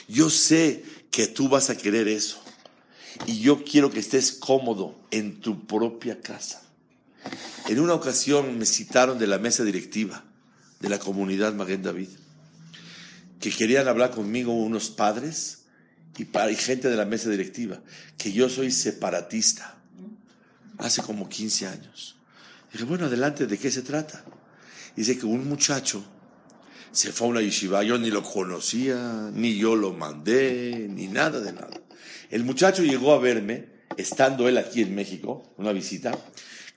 [0.09, 2.43] Yo sé que tú vas a querer eso.
[3.25, 6.61] Y yo quiero que estés cómodo en tu propia casa.
[7.67, 10.23] En una ocasión me citaron de la mesa directiva
[10.79, 12.09] de la comunidad Maguen David,
[13.39, 15.63] que querían hablar conmigo unos padres
[16.17, 17.79] y, y gente de la mesa directiva,
[18.17, 19.77] que yo soy separatista,
[20.79, 22.15] hace como 15 años.
[22.73, 24.23] Dije, bueno, adelante, ¿de qué se trata?
[24.95, 26.03] Dice que un muchacho
[26.91, 31.39] Se fue a una yeshiva, yo ni lo conocía, ni yo lo mandé, ni nada
[31.39, 31.80] de nada.
[32.31, 33.67] El muchacho llegó a verme,
[33.97, 36.17] estando él aquí en México, una visita,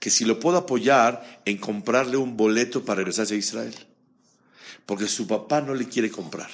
[0.00, 3.74] que si lo puedo apoyar en comprarle un boleto para regresarse a Israel.
[4.84, 6.50] Porque su papá no le quiere comprar.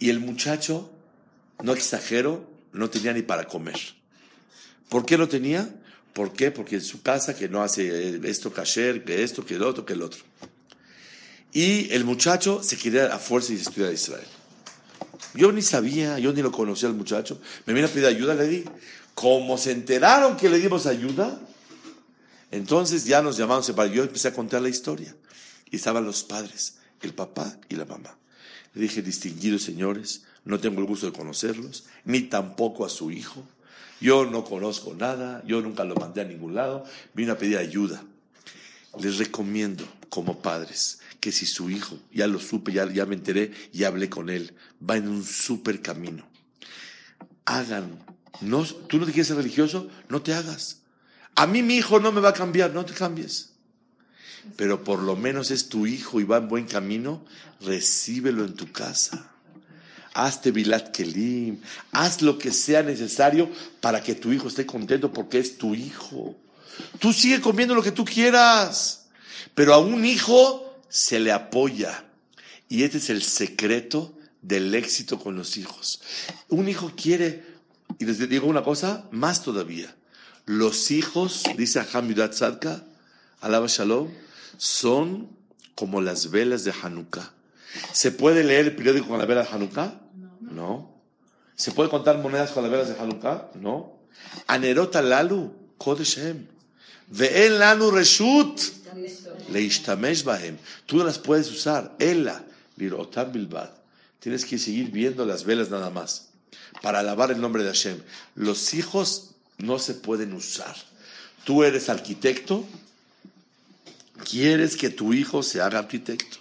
[0.00, 0.90] Y el muchacho,
[1.62, 3.78] no exagero, no tenía ni para comer.
[4.88, 5.72] ¿Por qué no tenía?
[6.12, 6.50] ¿Por qué?
[6.50, 9.92] Porque en su casa que no hace esto kasher, que esto, que el otro, que
[9.92, 10.24] el otro.
[11.52, 14.26] Y el muchacho se quería a fuerza y estudiar a Israel.
[15.34, 17.40] Yo ni sabía, yo ni lo conocía al muchacho.
[17.66, 18.64] Me vino a pedir ayuda, le di.
[19.14, 21.38] Como se enteraron que le dimos ayuda,
[22.50, 25.14] entonces ya nos llamaron yo empecé a contar la historia.
[25.70, 28.16] Y estaban los padres, el papá y la mamá.
[28.74, 33.42] Le dije, distinguidos señores, no tengo el gusto de conocerlos, ni tampoco a su hijo.
[34.00, 38.02] Yo no conozco nada, yo nunca lo mandé a ningún lado, vino a pedir ayuda.
[38.98, 43.52] Les recomiendo, como padres, que si su hijo, ya lo supe, ya, ya me enteré
[43.72, 46.26] y hablé con él, va en un súper camino.
[47.44, 47.96] Hagan,
[48.40, 50.80] no, tú no te quieres ser religioso, no te hagas.
[51.36, 53.52] A mí mi hijo no me va a cambiar, no te cambies.
[54.56, 57.24] Pero por lo menos es tu hijo y va en buen camino,
[57.60, 59.30] recíbelo en tu casa.
[60.14, 61.60] Hazte Bilat Kelim,
[61.92, 63.48] haz lo que sea necesario
[63.80, 66.34] para que tu hijo esté contento porque es tu hijo.
[66.98, 69.06] Tú sigue comiendo lo que tú quieras,
[69.54, 72.04] pero a un hijo se le apoya.
[72.68, 76.02] Y este es el secreto del éxito con los hijos.
[76.50, 77.44] Un hijo quiere,
[77.98, 79.96] y les digo una cosa, más todavía.
[80.44, 82.84] Los hijos, dice Hamidat Sadka,
[83.40, 84.10] alaba Shalom,
[84.58, 85.30] son
[85.74, 87.32] como las velas de Hanukkah.
[87.92, 89.98] ¿Se puede leer el periódico con la vela de Hanukkah?
[90.40, 91.00] No.
[91.56, 93.52] ¿Se puede contar monedas con las velas de Hanukkah?
[93.54, 93.98] No.
[94.46, 96.46] Anerota lalu, kodeshem.
[97.08, 98.60] Ve'en lanu reshut.
[99.52, 100.56] Leishtamesh bahem.
[100.86, 101.94] Tú no las puedes usar.
[101.98, 102.44] Ella,
[102.76, 103.70] lirotam bilbad.
[104.20, 106.28] Tienes que seguir viendo las velas nada más.
[106.80, 108.00] Para alabar el nombre de Hashem.
[108.34, 110.76] Los hijos no se pueden usar.
[111.44, 112.64] Tú eres arquitecto.
[114.28, 116.38] Quieres que tu hijo se haga arquitecto.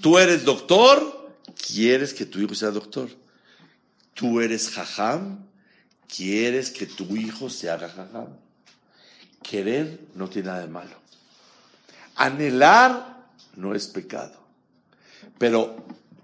[0.00, 1.34] Tú eres doctor.
[1.66, 3.10] Quieres que tu hijo sea doctor.
[4.14, 5.44] Tú eres jajam.
[6.08, 8.28] Quieres que tu hijo se haga jajam.
[9.42, 11.05] Querer no tiene nada de malo.
[12.16, 14.34] Anhelar no es pecado.
[15.38, 15.76] Pero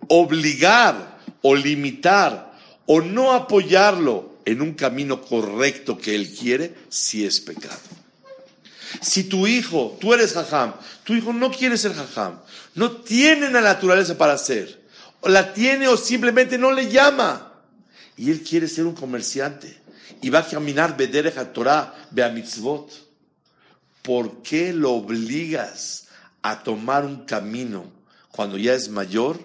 [0.08, 2.52] obligar o limitar
[2.86, 7.78] o no apoyarlo en un camino correcto que él quiere, sí es pecado.
[9.00, 10.74] Si tu hijo, tú eres jajam,
[11.04, 12.40] tu hijo no quiere ser jajam,
[12.74, 14.82] no tiene la naturaleza para ser,
[15.20, 17.52] o la tiene o simplemente no le llama,
[18.16, 19.80] y él quiere ser un comerciante,
[20.20, 22.90] y va a caminar Bederech Torah, Beamitzvot,
[24.02, 26.08] ¿por qué lo obligas
[26.42, 27.84] a tomar un camino
[28.30, 29.40] cuando ya es mayor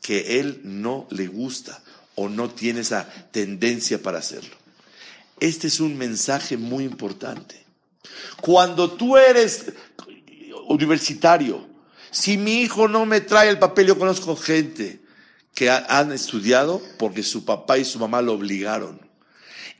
[0.00, 1.82] que él no le gusta
[2.14, 4.54] o no tiene esa tendencia para hacerlo?
[5.40, 7.64] Este es un mensaje muy importante.
[8.40, 9.72] Cuando tú eres
[10.68, 11.66] universitario,
[12.10, 15.00] si mi hijo no me trae el papel, yo conozco gente
[15.54, 19.00] que han estudiado porque su papá y su mamá lo obligaron.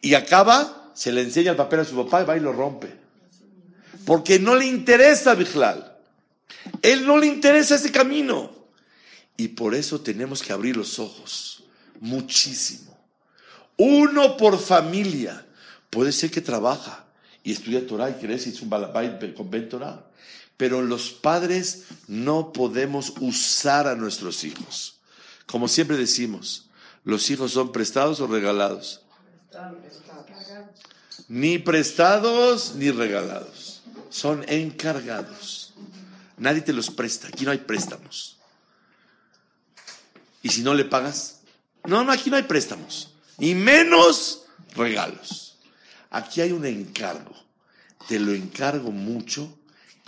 [0.00, 3.03] Y acaba, se le enseña el papel a su papá y va y lo rompe.
[4.06, 5.96] Porque no le interesa Bijlal.
[6.82, 8.52] Él no le interesa ese camino.
[9.36, 11.64] Y por eso tenemos que abrir los ojos.
[12.00, 12.96] Muchísimo.
[13.76, 15.46] Uno por familia.
[15.90, 17.04] Puede ser que trabaja
[17.42, 20.04] y estudia Torah y crece y es un balabay con Torah.
[20.56, 24.96] Pero los padres no podemos usar a nuestros hijos.
[25.46, 26.68] Como siempre decimos,
[27.04, 29.02] ¿los hijos son prestados o regalados?
[31.28, 33.73] Ni prestados ni regalados.
[34.14, 35.74] Son encargados.
[36.36, 37.26] Nadie te los presta.
[37.26, 38.36] Aquí no hay préstamos.
[40.40, 41.40] Y si no le pagas,
[41.82, 43.10] no, no, aquí no hay préstamos.
[43.40, 44.44] Y menos
[44.76, 45.56] regalos.
[46.10, 47.34] Aquí hay un encargo.
[48.06, 49.52] Te lo encargo mucho.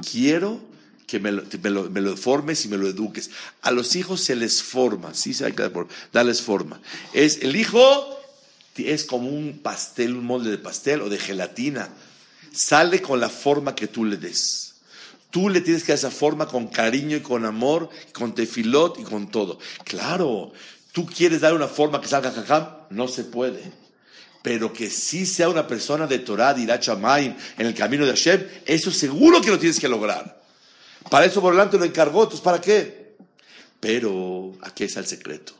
[0.08, 0.60] Quiero
[1.08, 1.42] que me lo,
[1.90, 3.30] me lo, formes y me lo eduques.
[3.62, 5.68] A los hijos se les forma, sí, se hay que
[6.12, 6.80] darles forma.
[7.12, 8.20] Es, el hijo
[8.76, 11.88] es como un pastel, un molde de pastel o de gelatina.
[12.56, 14.76] Sale con la forma que tú le des.
[15.28, 19.02] Tú le tienes que dar esa forma con cariño y con amor, con tefilot y
[19.02, 19.58] con todo.
[19.84, 20.54] Claro,
[20.90, 23.62] tú quieres dar una forma que salga jajam, no se puede.
[24.42, 28.46] Pero que sí sea una persona de Torah, de Irachamayim, en el camino de Hashem,
[28.64, 30.40] eso seguro que lo tienes que lograr.
[31.10, 33.16] Para eso Borlante lo encargó, ¿para qué?
[33.80, 35.52] Pero aquí está el secreto.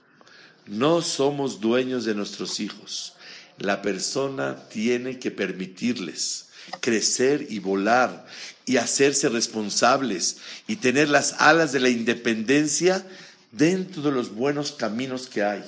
[0.64, 3.12] No somos dueños de nuestros hijos.
[3.58, 6.45] La persona tiene que permitirles
[6.80, 8.26] crecer y volar
[8.64, 13.06] y hacerse responsables y tener las alas de la independencia
[13.52, 15.64] dentro de los buenos caminos que hay.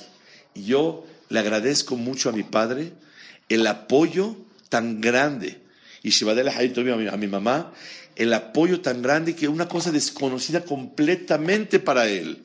[0.53, 2.91] Y yo le agradezco mucho a mi padre
[3.47, 4.35] el apoyo
[4.69, 5.59] tan grande.
[6.03, 7.73] Y Shibadele a mi, a mi mamá,
[8.15, 12.43] el apoyo tan grande que una cosa desconocida completamente para él.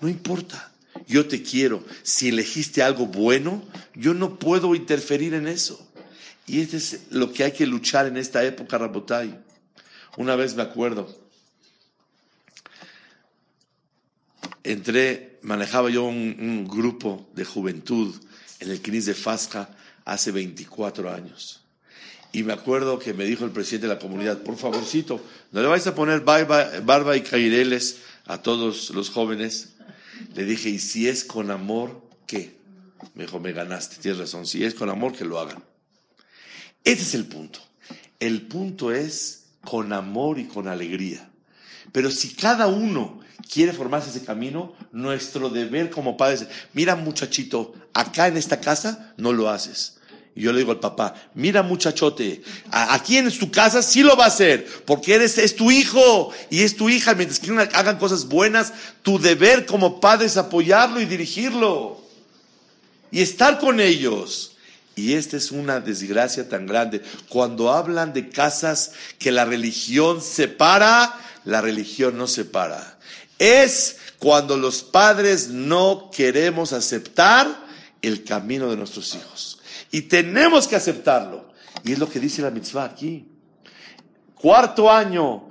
[0.00, 0.72] No importa,
[1.06, 1.84] yo te quiero.
[2.02, 3.62] Si elegiste algo bueno,
[3.94, 5.84] yo no puedo interferir en eso.
[6.46, 9.38] Y esto es lo que hay que luchar en esta época, Rabotai.
[10.16, 11.08] Una vez me acuerdo,
[14.62, 18.14] entré, manejaba yo un, grupo de juventud
[18.60, 19.70] en el CNIS de Fasca
[20.04, 21.62] hace 24 años.
[22.32, 25.68] Y me acuerdo que me dijo el presidente de la comunidad, por favorcito, no le
[25.68, 29.74] vais a poner barba, y caireles a todos los jóvenes.
[30.34, 32.56] Le dije, ¿y si es con amor, qué?
[33.14, 35.62] Me dijo, me ganaste, tienes razón, si es con amor, que lo hagan.
[36.84, 37.60] Ese es el punto.
[38.20, 41.28] El punto es con amor y con alegría.
[41.92, 43.20] Pero si cada uno
[43.50, 49.32] quiere formarse ese camino, nuestro deber como padres, mira muchachito, acá en esta casa no
[49.32, 49.98] lo haces.
[50.36, 54.24] Y yo le digo al papá, mira muchachote, aquí en tu casa sí lo va
[54.24, 57.14] a hacer, porque eres, es tu hijo y es tu hija.
[57.14, 58.72] Mientras que hagan cosas buenas,
[59.02, 62.02] tu deber como padre es apoyarlo y dirigirlo.
[63.12, 64.53] Y estar con ellos.
[64.96, 67.02] Y esta es una desgracia tan grande.
[67.28, 72.98] Cuando hablan de casas que la religión separa, la religión no separa.
[73.38, 77.64] Es cuando los padres no queremos aceptar
[78.02, 79.58] el camino de nuestros hijos.
[79.90, 81.52] Y tenemos que aceptarlo.
[81.82, 83.28] Y es lo que dice la mitzvah aquí.
[84.34, 85.48] Cuarto año,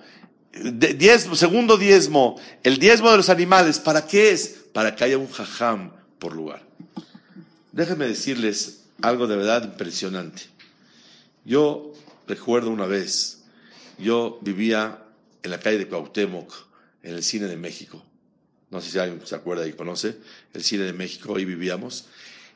[1.33, 3.79] segundo diezmo, el diezmo de los animales.
[3.79, 4.55] ¿Para qué es?
[4.71, 6.63] Para que haya un jajam por lugar.
[7.71, 10.43] Déjenme decirles algo de verdad impresionante.
[11.43, 11.93] Yo
[12.25, 13.43] recuerdo una vez,
[13.99, 15.03] yo vivía
[15.43, 16.53] en la calle de Cuauhtémoc,
[17.03, 18.01] en el cine de México.
[18.71, 20.17] No sé si alguien se acuerda y conoce
[20.53, 22.05] el cine de México, ahí vivíamos.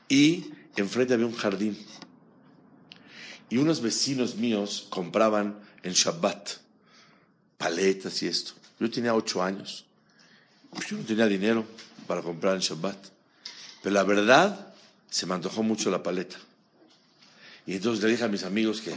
[0.08, 0.46] Y
[0.78, 1.78] enfrente había un jardín.
[3.50, 6.52] Y unos vecinos míos compraban en Shabbat
[7.58, 8.54] paletas y esto.
[8.80, 9.86] Yo tenía ocho años.
[10.90, 11.66] Yo no tenía dinero
[12.08, 12.98] para comprar en Shabbat.
[13.84, 14.67] Pero la verdad,
[15.10, 16.38] se me antojó mucho la paleta.
[17.66, 18.96] Y entonces le dije a mis amigos que,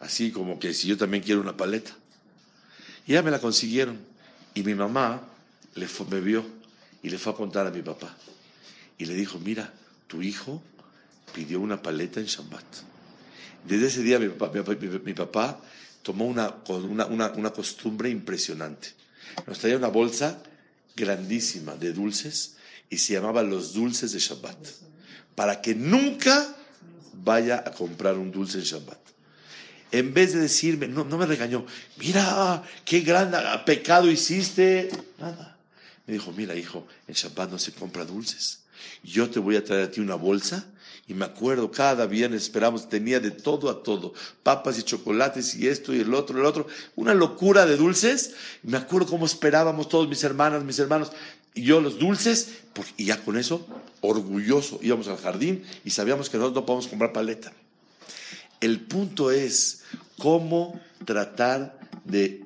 [0.00, 1.92] así como que si yo también quiero una paleta.
[3.06, 3.98] Y ya me la consiguieron.
[4.54, 5.20] Y mi mamá
[5.74, 6.44] le me vio
[7.02, 8.16] y le fue a contar a mi papá.
[8.98, 9.72] Y le dijo, mira,
[10.06, 10.62] tu hijo
[11.34, 12.64] pidió una paleta en Shabbat.
[13.66, 14.28] Desde ese día mi
[15.14, 15.60] papá,
[16.02, 18.92] tomó una, una, una, costumbre impresionante.
[19.46, 20.40] Nos traía una bolsa
[20.94, 22.56] grandísima de dulces
[22.90, 24.58] y se llamaba los dulces de Shabbat.
[25.34, 26.54] Para que nunca
[27.12, 29.04] vaya a comprar un dulce en Shabbat
[29.94, 31.64] en vez de decirme, no, no me regañó,
[31.98, 33.32] mira, qué gran
[33.64, 34.90] pecado hiciste,
[35.20, 35.56] nada.
[36.06, 38.64] Me dijo, mira hijo, en Shabbat no se compra dulces.
[39.04, 40.66] Yo te voy a traer a ti una bolsa
[41.06, 45.68] y me acuerdo, cada viernes esperamos, tenía de todo a todo, papas y chocolates y
[45.68, 48.34] esto y el otro, el otro, una locura de dulces.
[48.64, 51.12] me acuerdo cómo esperábamos todos mis hermanas, mis hermanos,
[51.54, 52.62] yo los dulces,
[52.96, 53.66] y ya con eso,
[54.00, 57.52] orgulloso, íbamos al jardín y sabíamos que nosotros no podemos comprar paleta.
[58.60, 59.82] El punto es
[60.18, 62.42] cómo tratar de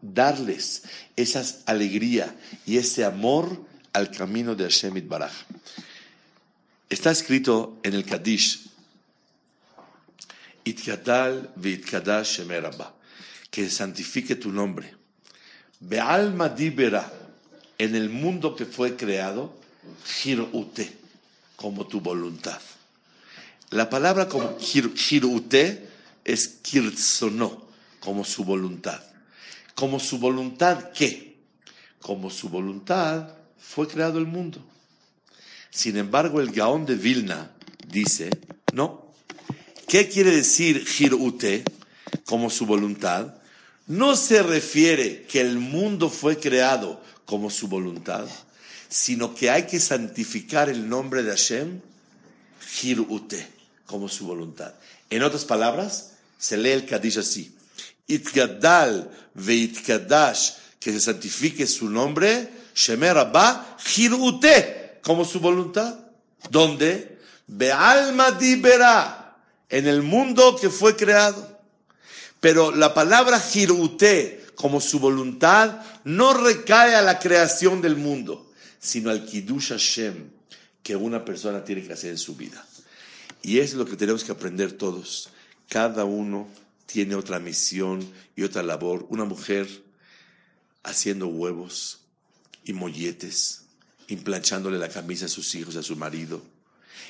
[0.00, 0.84] darles
[1.16, 2.34] esa alegría
[2.66, 5.32] y ese amor al camino de Hashem Baraj.
[6.88, 8.68] Está escrito en el Kadish,
[10.64, 12.94] Itkadal v'itkadash shemerabba,
[13.50, 14.94] que santifique tu nombre.
[15.80, 17.10] Be'alma dibera,
[17.78, 19.56] en el mundo que fue creado,
[20.04, 20.92] girute,
[21.56, 22.60] como tu voluntad.
[23.70, 25.88] La palabra como kirute
[26.24, 27.62] es kirtsono,
[28.00, 29.00] como su voluntad.
[29.74, 31.36] ¿Como su voluntad qué?
[32.00, 34.64] Como su voluntad fue creado el mundo.
[35.70, 37.52] Sin embargo, el Gaón de Vilna
[37.86, 38.30] dice,
[38.72, 39.06] no.
[39.86, 41.64] ¿Qué quiere decir girute?
[42.24, 43.34] Como su voluntad.
[43.86, 48.26] No se refiere que el mundo fue creado como su voluntad,
[48.88, 51.82] sino que hay que santificar el nombre de Hashem,
[52.58, 53.46] girute
[53.84, 54.72] como su voluntad.
[55.10, 57.54] En otras palabras, se lee el Kadish así.
[58.06, 65.98] Itgadal veitkadash, que se santifique su nombre, Shemer Abba, Jirute, como su voluntad.
[66.48, 67.18] ¿Dónde?
[67.46, 69.36] Bealma dibera,
[69.68, 71.58] en el mundo que fue creado.
[72.40, 78.50] Pero la palabra Jirute, como su voluntad, no recae a la creación del mundo,
[78.80, 80.30] sino al Kiddush Hashem,
[80.82, 82.66] que una persona tiene que hacer en su vida.
[83.40, 85.30] Y es lo que tenemos que aprender todos.
[85.68, 86.48] Cada uno
[86.86, 88.04] tiene otra misión
[88.34, 89.06] y otra labor.
[89.10, 89.68] Una mujer
[90.82, 92.00] haciendo huevos
[92.64, 93.62] y molletes
[94.08, 96.42] implanchándole la camisa a sus hijos, a su marido,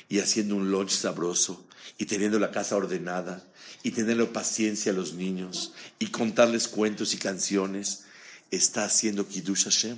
[0.07, 1.65] y haciendo un lunch sabroso,
[1.97, 3.43] y teniendo la casa ordenada,
[3.83, 8.03] y teniendo paciencia a los niños, y contarles cuentos y canciones,
[8.51, 9.97] está haciendo Kiddush Hashem.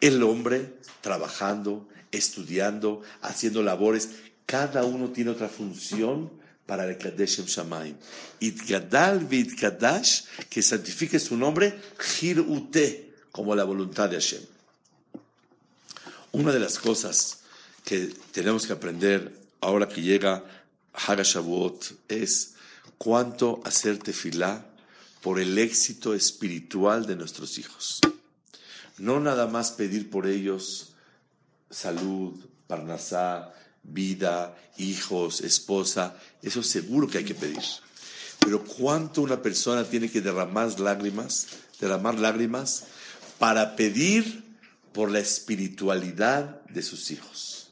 [0.00, 4.10] El hombre trabajando, estudiando, haciendo labores,
[4.46, 6.30] cada uno tiene otra función
[6.66, 7.96] para el Kadeshem Shamaim.
[8.40, 11.78] Gadal vid Kadash, que santifique su nombre,
[12.46, 14.42] Ute, como la voluntad de Hashem.
[16.32, 17.40] Una de las cosas
[17.84, 20.44] que tenemos que aprender ahora que llega
[20.94, 22.54] Hagashavuot es
[22.96, 24.66] cuánto hacer tefilá
[25.20, 28.00] por el éxito espiritual de nuestros hijos.
[28.98, 30.92] No nada más pedir por ellos
[31.70, 32.34] salud,
[32.66, 37.62] parnasá, vida, hijos, esposa, eso seguro que hay que pedir.
[38.40, 41.46] Pero cuánto una persona tiene que derramar lágrimas,
[41.80, 42.84] derramar lágrimas
[43.38, 44.44] para pedir
[44.92, 47.70] por la espiritualidad de sus hijos.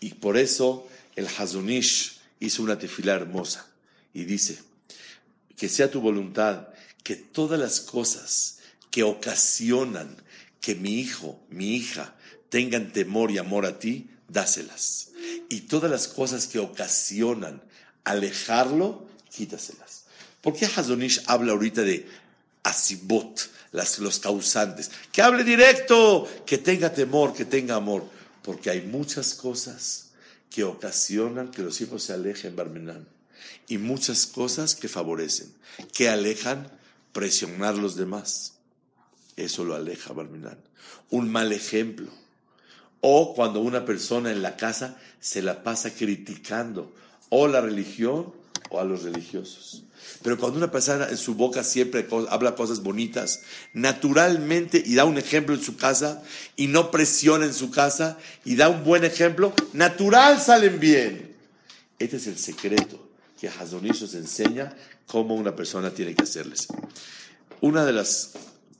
[0.00, 0.86] Y por eso
[1.16, 3.66] el Hazunish hizo una tefila hermosa
[4.12, 4.58] y dice,
[5.56, 6.68] que sea tu voluntad
[7.04, 8.58] que todas las cosas
[8.90, 10.16] que ocasionan
[10.60, 12.14] que mi hijo, mi hija
[12.48, 15.10] tengan temor y amor a ti, dáselas.
[15.48, 17.62] Y todas las cosas que ocasionan
[18.04, 20.04] alejarlo, quítaselas.
[20.40, 22.06] ¿Por qué Hazonish habla ahorita de
[22.62, 24.90] asibot, las, los causantes?
[25.12, 28.04] Que hable directo, que tenga temor, que tenga amor.
[28.42, 30.09] Porque hay muchas cosas
[30.50, 33.06] que ocasionan que los hijos se alejen, Barmenán.
[33.68, 35.52] Y muchas cosas que favorecen,
[35.94, 36.70] que alejan
[37.12, 38.54] presionar a los demás.
[39.36, 40.58] Eso lo aleja, Barmenán.
[41.10, 42.10] Un mal ejemplo
[43.00, 46.94] o cuando una persona en la casa se la pasa criticando
[47.30, 48.34] o la religión
[48.70, 49.82] o a los religiosos.
[50.22, 53.42] Pero cuando una persona en su boca siempre habla cosas bonitas,
[53.72, 56.22] naturalmente, y da un ejemplo en su casa,
[56.56, 61.36] y no presiona en su casa, y da un buen ejemplo, natural salen bien.
[61.98, 63.08] Este es el secreto
[63.40, 64.74] que Hazonish nos enseña
[65.06, 66.68] cómo una persona tiene que hacerles.
[67.60, 68.32] Una de las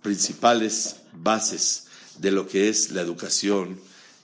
[0.02, 1.84] principales bases
[2.18, 3.80] de lo que es la educación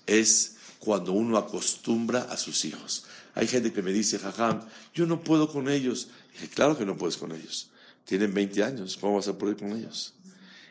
[0.07, 3.05] es cuando uno acostumbra a sus hijos.
[3.37, 4.63] Hay gente que me dice, jajam,
[4.95, 6.09] yo no puedo con ellos.
[6.33, 7.69] dije, claro que no puedes con ellos.
[8.07, 10.15] Tienen 20 años, ¿cómo vas a poder con ellos?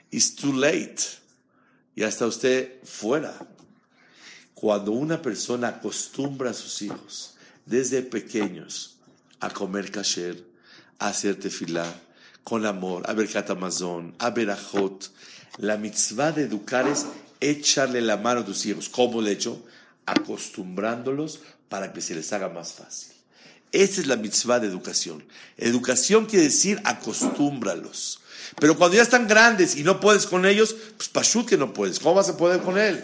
[0.10, 0.98] It's too late.
[1.96, 3.38] Ya está usted fuera.
[4.56, 7.36] Cuando una persona acostumbra a sus hijos
[7.68, 8.96] desde pequeños
[9.40, 10.44] a comer kasher,
[10.98, 11.94] a hacer tefilá,
[12.44, 15.12] con amor, a ver catamazón, a ver ajot,
[15.58, 17.06] la mitzvah de educar es
[17.40, 18.90] echarle la mano a tus hijos.
[18.90, 19.64] ¿Cómo le hecho?
[20.08, 23.14] Acostumbrándolos para que se les haga más fácil.
[23.72, 25.24] Esa es la mitzvah de educación.
[25.58, 28.22] Educación quiere decir acostúmbralos.
[28.60, 32.00] Pero cuando ya están grandes y no puedes con ellos, pues pashut que no puedes.
[32.00, 33.04] ¿Cómo vas a poder con él?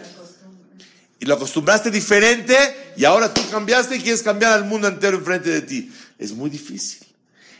[1.18, 2.56] Y lo acostumbraste diferente
[2.96, 5.92] y ahora tú cambiaste y quieres cambiar al mundo entero enfrente de ti.
[6.18, 7.06] Es muy difícil.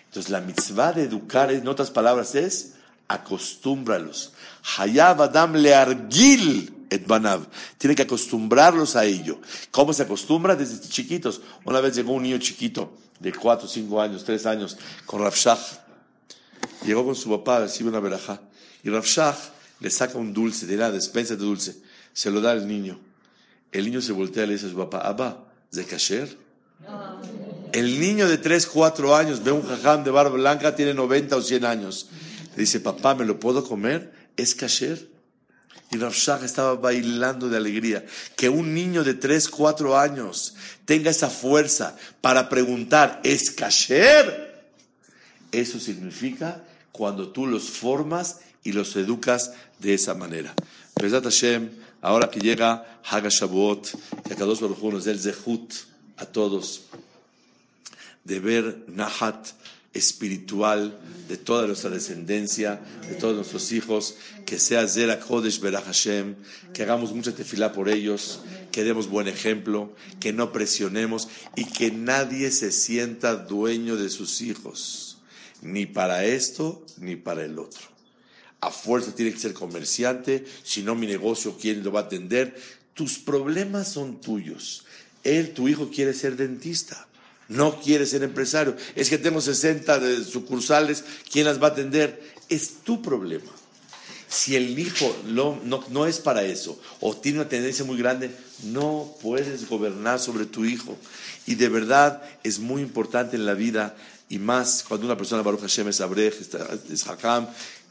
[0.07, 2.73] Entonces la mitzvah de educar, en otras palabras, es
[3.09, 4.33] acostúmbralos.
[4.79, 7.47] Hayab Adam leargil et banav.
[7.79, 9.41] Tiene que acostumbrarlos a ello.
[9.71, 10.57] ¿Cómo se acostumbra?
[10.57, 11.41] Desde chiquitos.
[11.65, 14.77] Una vez llegó un niño chiquito, de 4, 5 años, 3 años,
[15.07, 15.59] con Rafshah.
[16.85, 18.41] Llegó con su papá a recibir una verajá.
[18.85, 19.37] Y Rafshah
[19.81, 21.77] le saca un dulce, de la despensa de dulce.
[22.13, 23.01] Se lo da al niño.
[23.73, 26.37] El niño se voltea y le dice a su papá, Abba, ¿de kasher?
[27.73, 31.43] El niño de 3, 4 años ve un jajam de barba blanca, tiene 90 o
[31.43, 32.09] 100 años.
[32.55, 34.13] Le dice, papá, ¿me lo puedo comer?
[34.37, 35.12] ¿Es kasher?
[35.93, 38.05] Y Rav estaba bailando de alegría.
[38.35, 40.55] Que un niño de 3, 4 años
[40.87, 44.73] tenga esa fuerza para preguntar, ¿es kasher?
[45.53, 50.55] Eso significa cuando tú los formas y los educas de esa manera.
[50.95, 51.71] Pesat Hashem,
[52.01, 53.91] ahora que llega Hagashabuot,
[54.27, 55.75] que Kadosh Baruj nos dé zehut
[56.17, 56.83] a todos
[58.25, 59.49] de ver Nahat
[59.95, 64.17] espiritual de toda nuestra descendencia, de todos nuestros hijos,
[64.47, 66.37] que sea Zera Kodesh Berach Hashem,
[66.73, 68.41] que hagamos mucha tefilá por ellos,
[68.71, 74.41] que demos buen ejemplo, que no presionemos y que nadie se sienta dueño de sus
[74.41, 75.19] hijos,
[75.61, 77.83] ni para esto ni para el otro.
[78.61, 82.57] A fuerza tiene que ser comerciante, si no mi negocio, ¿quién lo va a atender?
[82.95, 84.85] Tus problemas son tuyos.
[85.25, 87.09] Él, tu hijo, quiere ser dentista
[87.49, 88.77] no quiere ser empresario.
[88.95, 92.23] Es que tengo 60 de sucursales, ¿quién las va a atender?
[92.49, 93.51] Es tu problema.
[94.29, 98.35] Si el hijo no, no, es para eso o tiene una tendencia muy grande,
[98.65, 100.97] no puedes gobernar sobre tu hijo.
[101.47, 103.95] Y de verdad es muy importante en la vida
[104.31, 106.33] y más cuando una persona, Baruch Hashem, es Abrej,
[106.91, 107.47] es Hakam,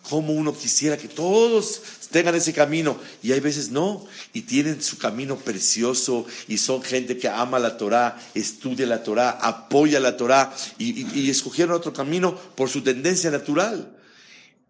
[0.10, 1.82] Como uno quisiera que todos
[2.12, 7.18] tengan ese camino y hay veces no y tienen su camino precioso y son gente
[7.18, 12.36] que ama la Torah, estudia la Torah, apoya la Torah y, y escogieron otro camino
[12.56, 13.98] por su tendencia natural.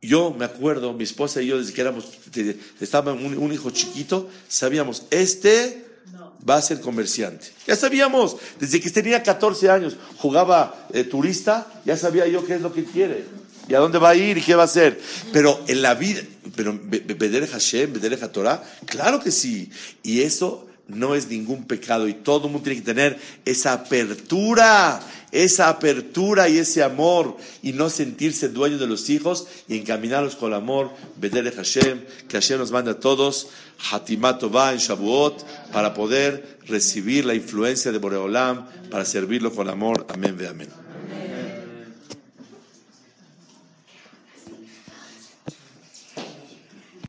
[0.01, 2.05] Yo me acuerdo, mi esposa y yo, desde que éramos,
[2.79, 5.85] estaba un, un hijo chiquito, sabíamos, este
[6.47, 7.47] va a ser comerciante.
[7.67, 12.61] Ya sabíamos, desde que tenía 14 años, jugaba eh, turista, ya sabía yo qué es
[12.61, 13.25] lo que quiere,
[13.71, 14.99] y a dónde va a ir y qué va a hacer.
[15.31, 16.21] Pero en la vida,
[16.55, 19.71] pero Bedere Hashem, Bedere Torah, claro que sí.
[20.03, 24.99] Y eso no es ningún pecado y todo el mundo tiene que tener esa apertura,
[25.31, 30.49] esa apertura y ese amor y no sentirse dueño de los hijos y encaminarlos con
[30.51, 30.91] el amor.
[31.15, 33.47] Bedere Hashem, que Hashem nos manda a todos
[33.89, 40.05] Hatimat va en Shavuot para poder recibir la influencia de Boreolam para servirlo con amor.
[40.09, 40.80] Amén, ve amén.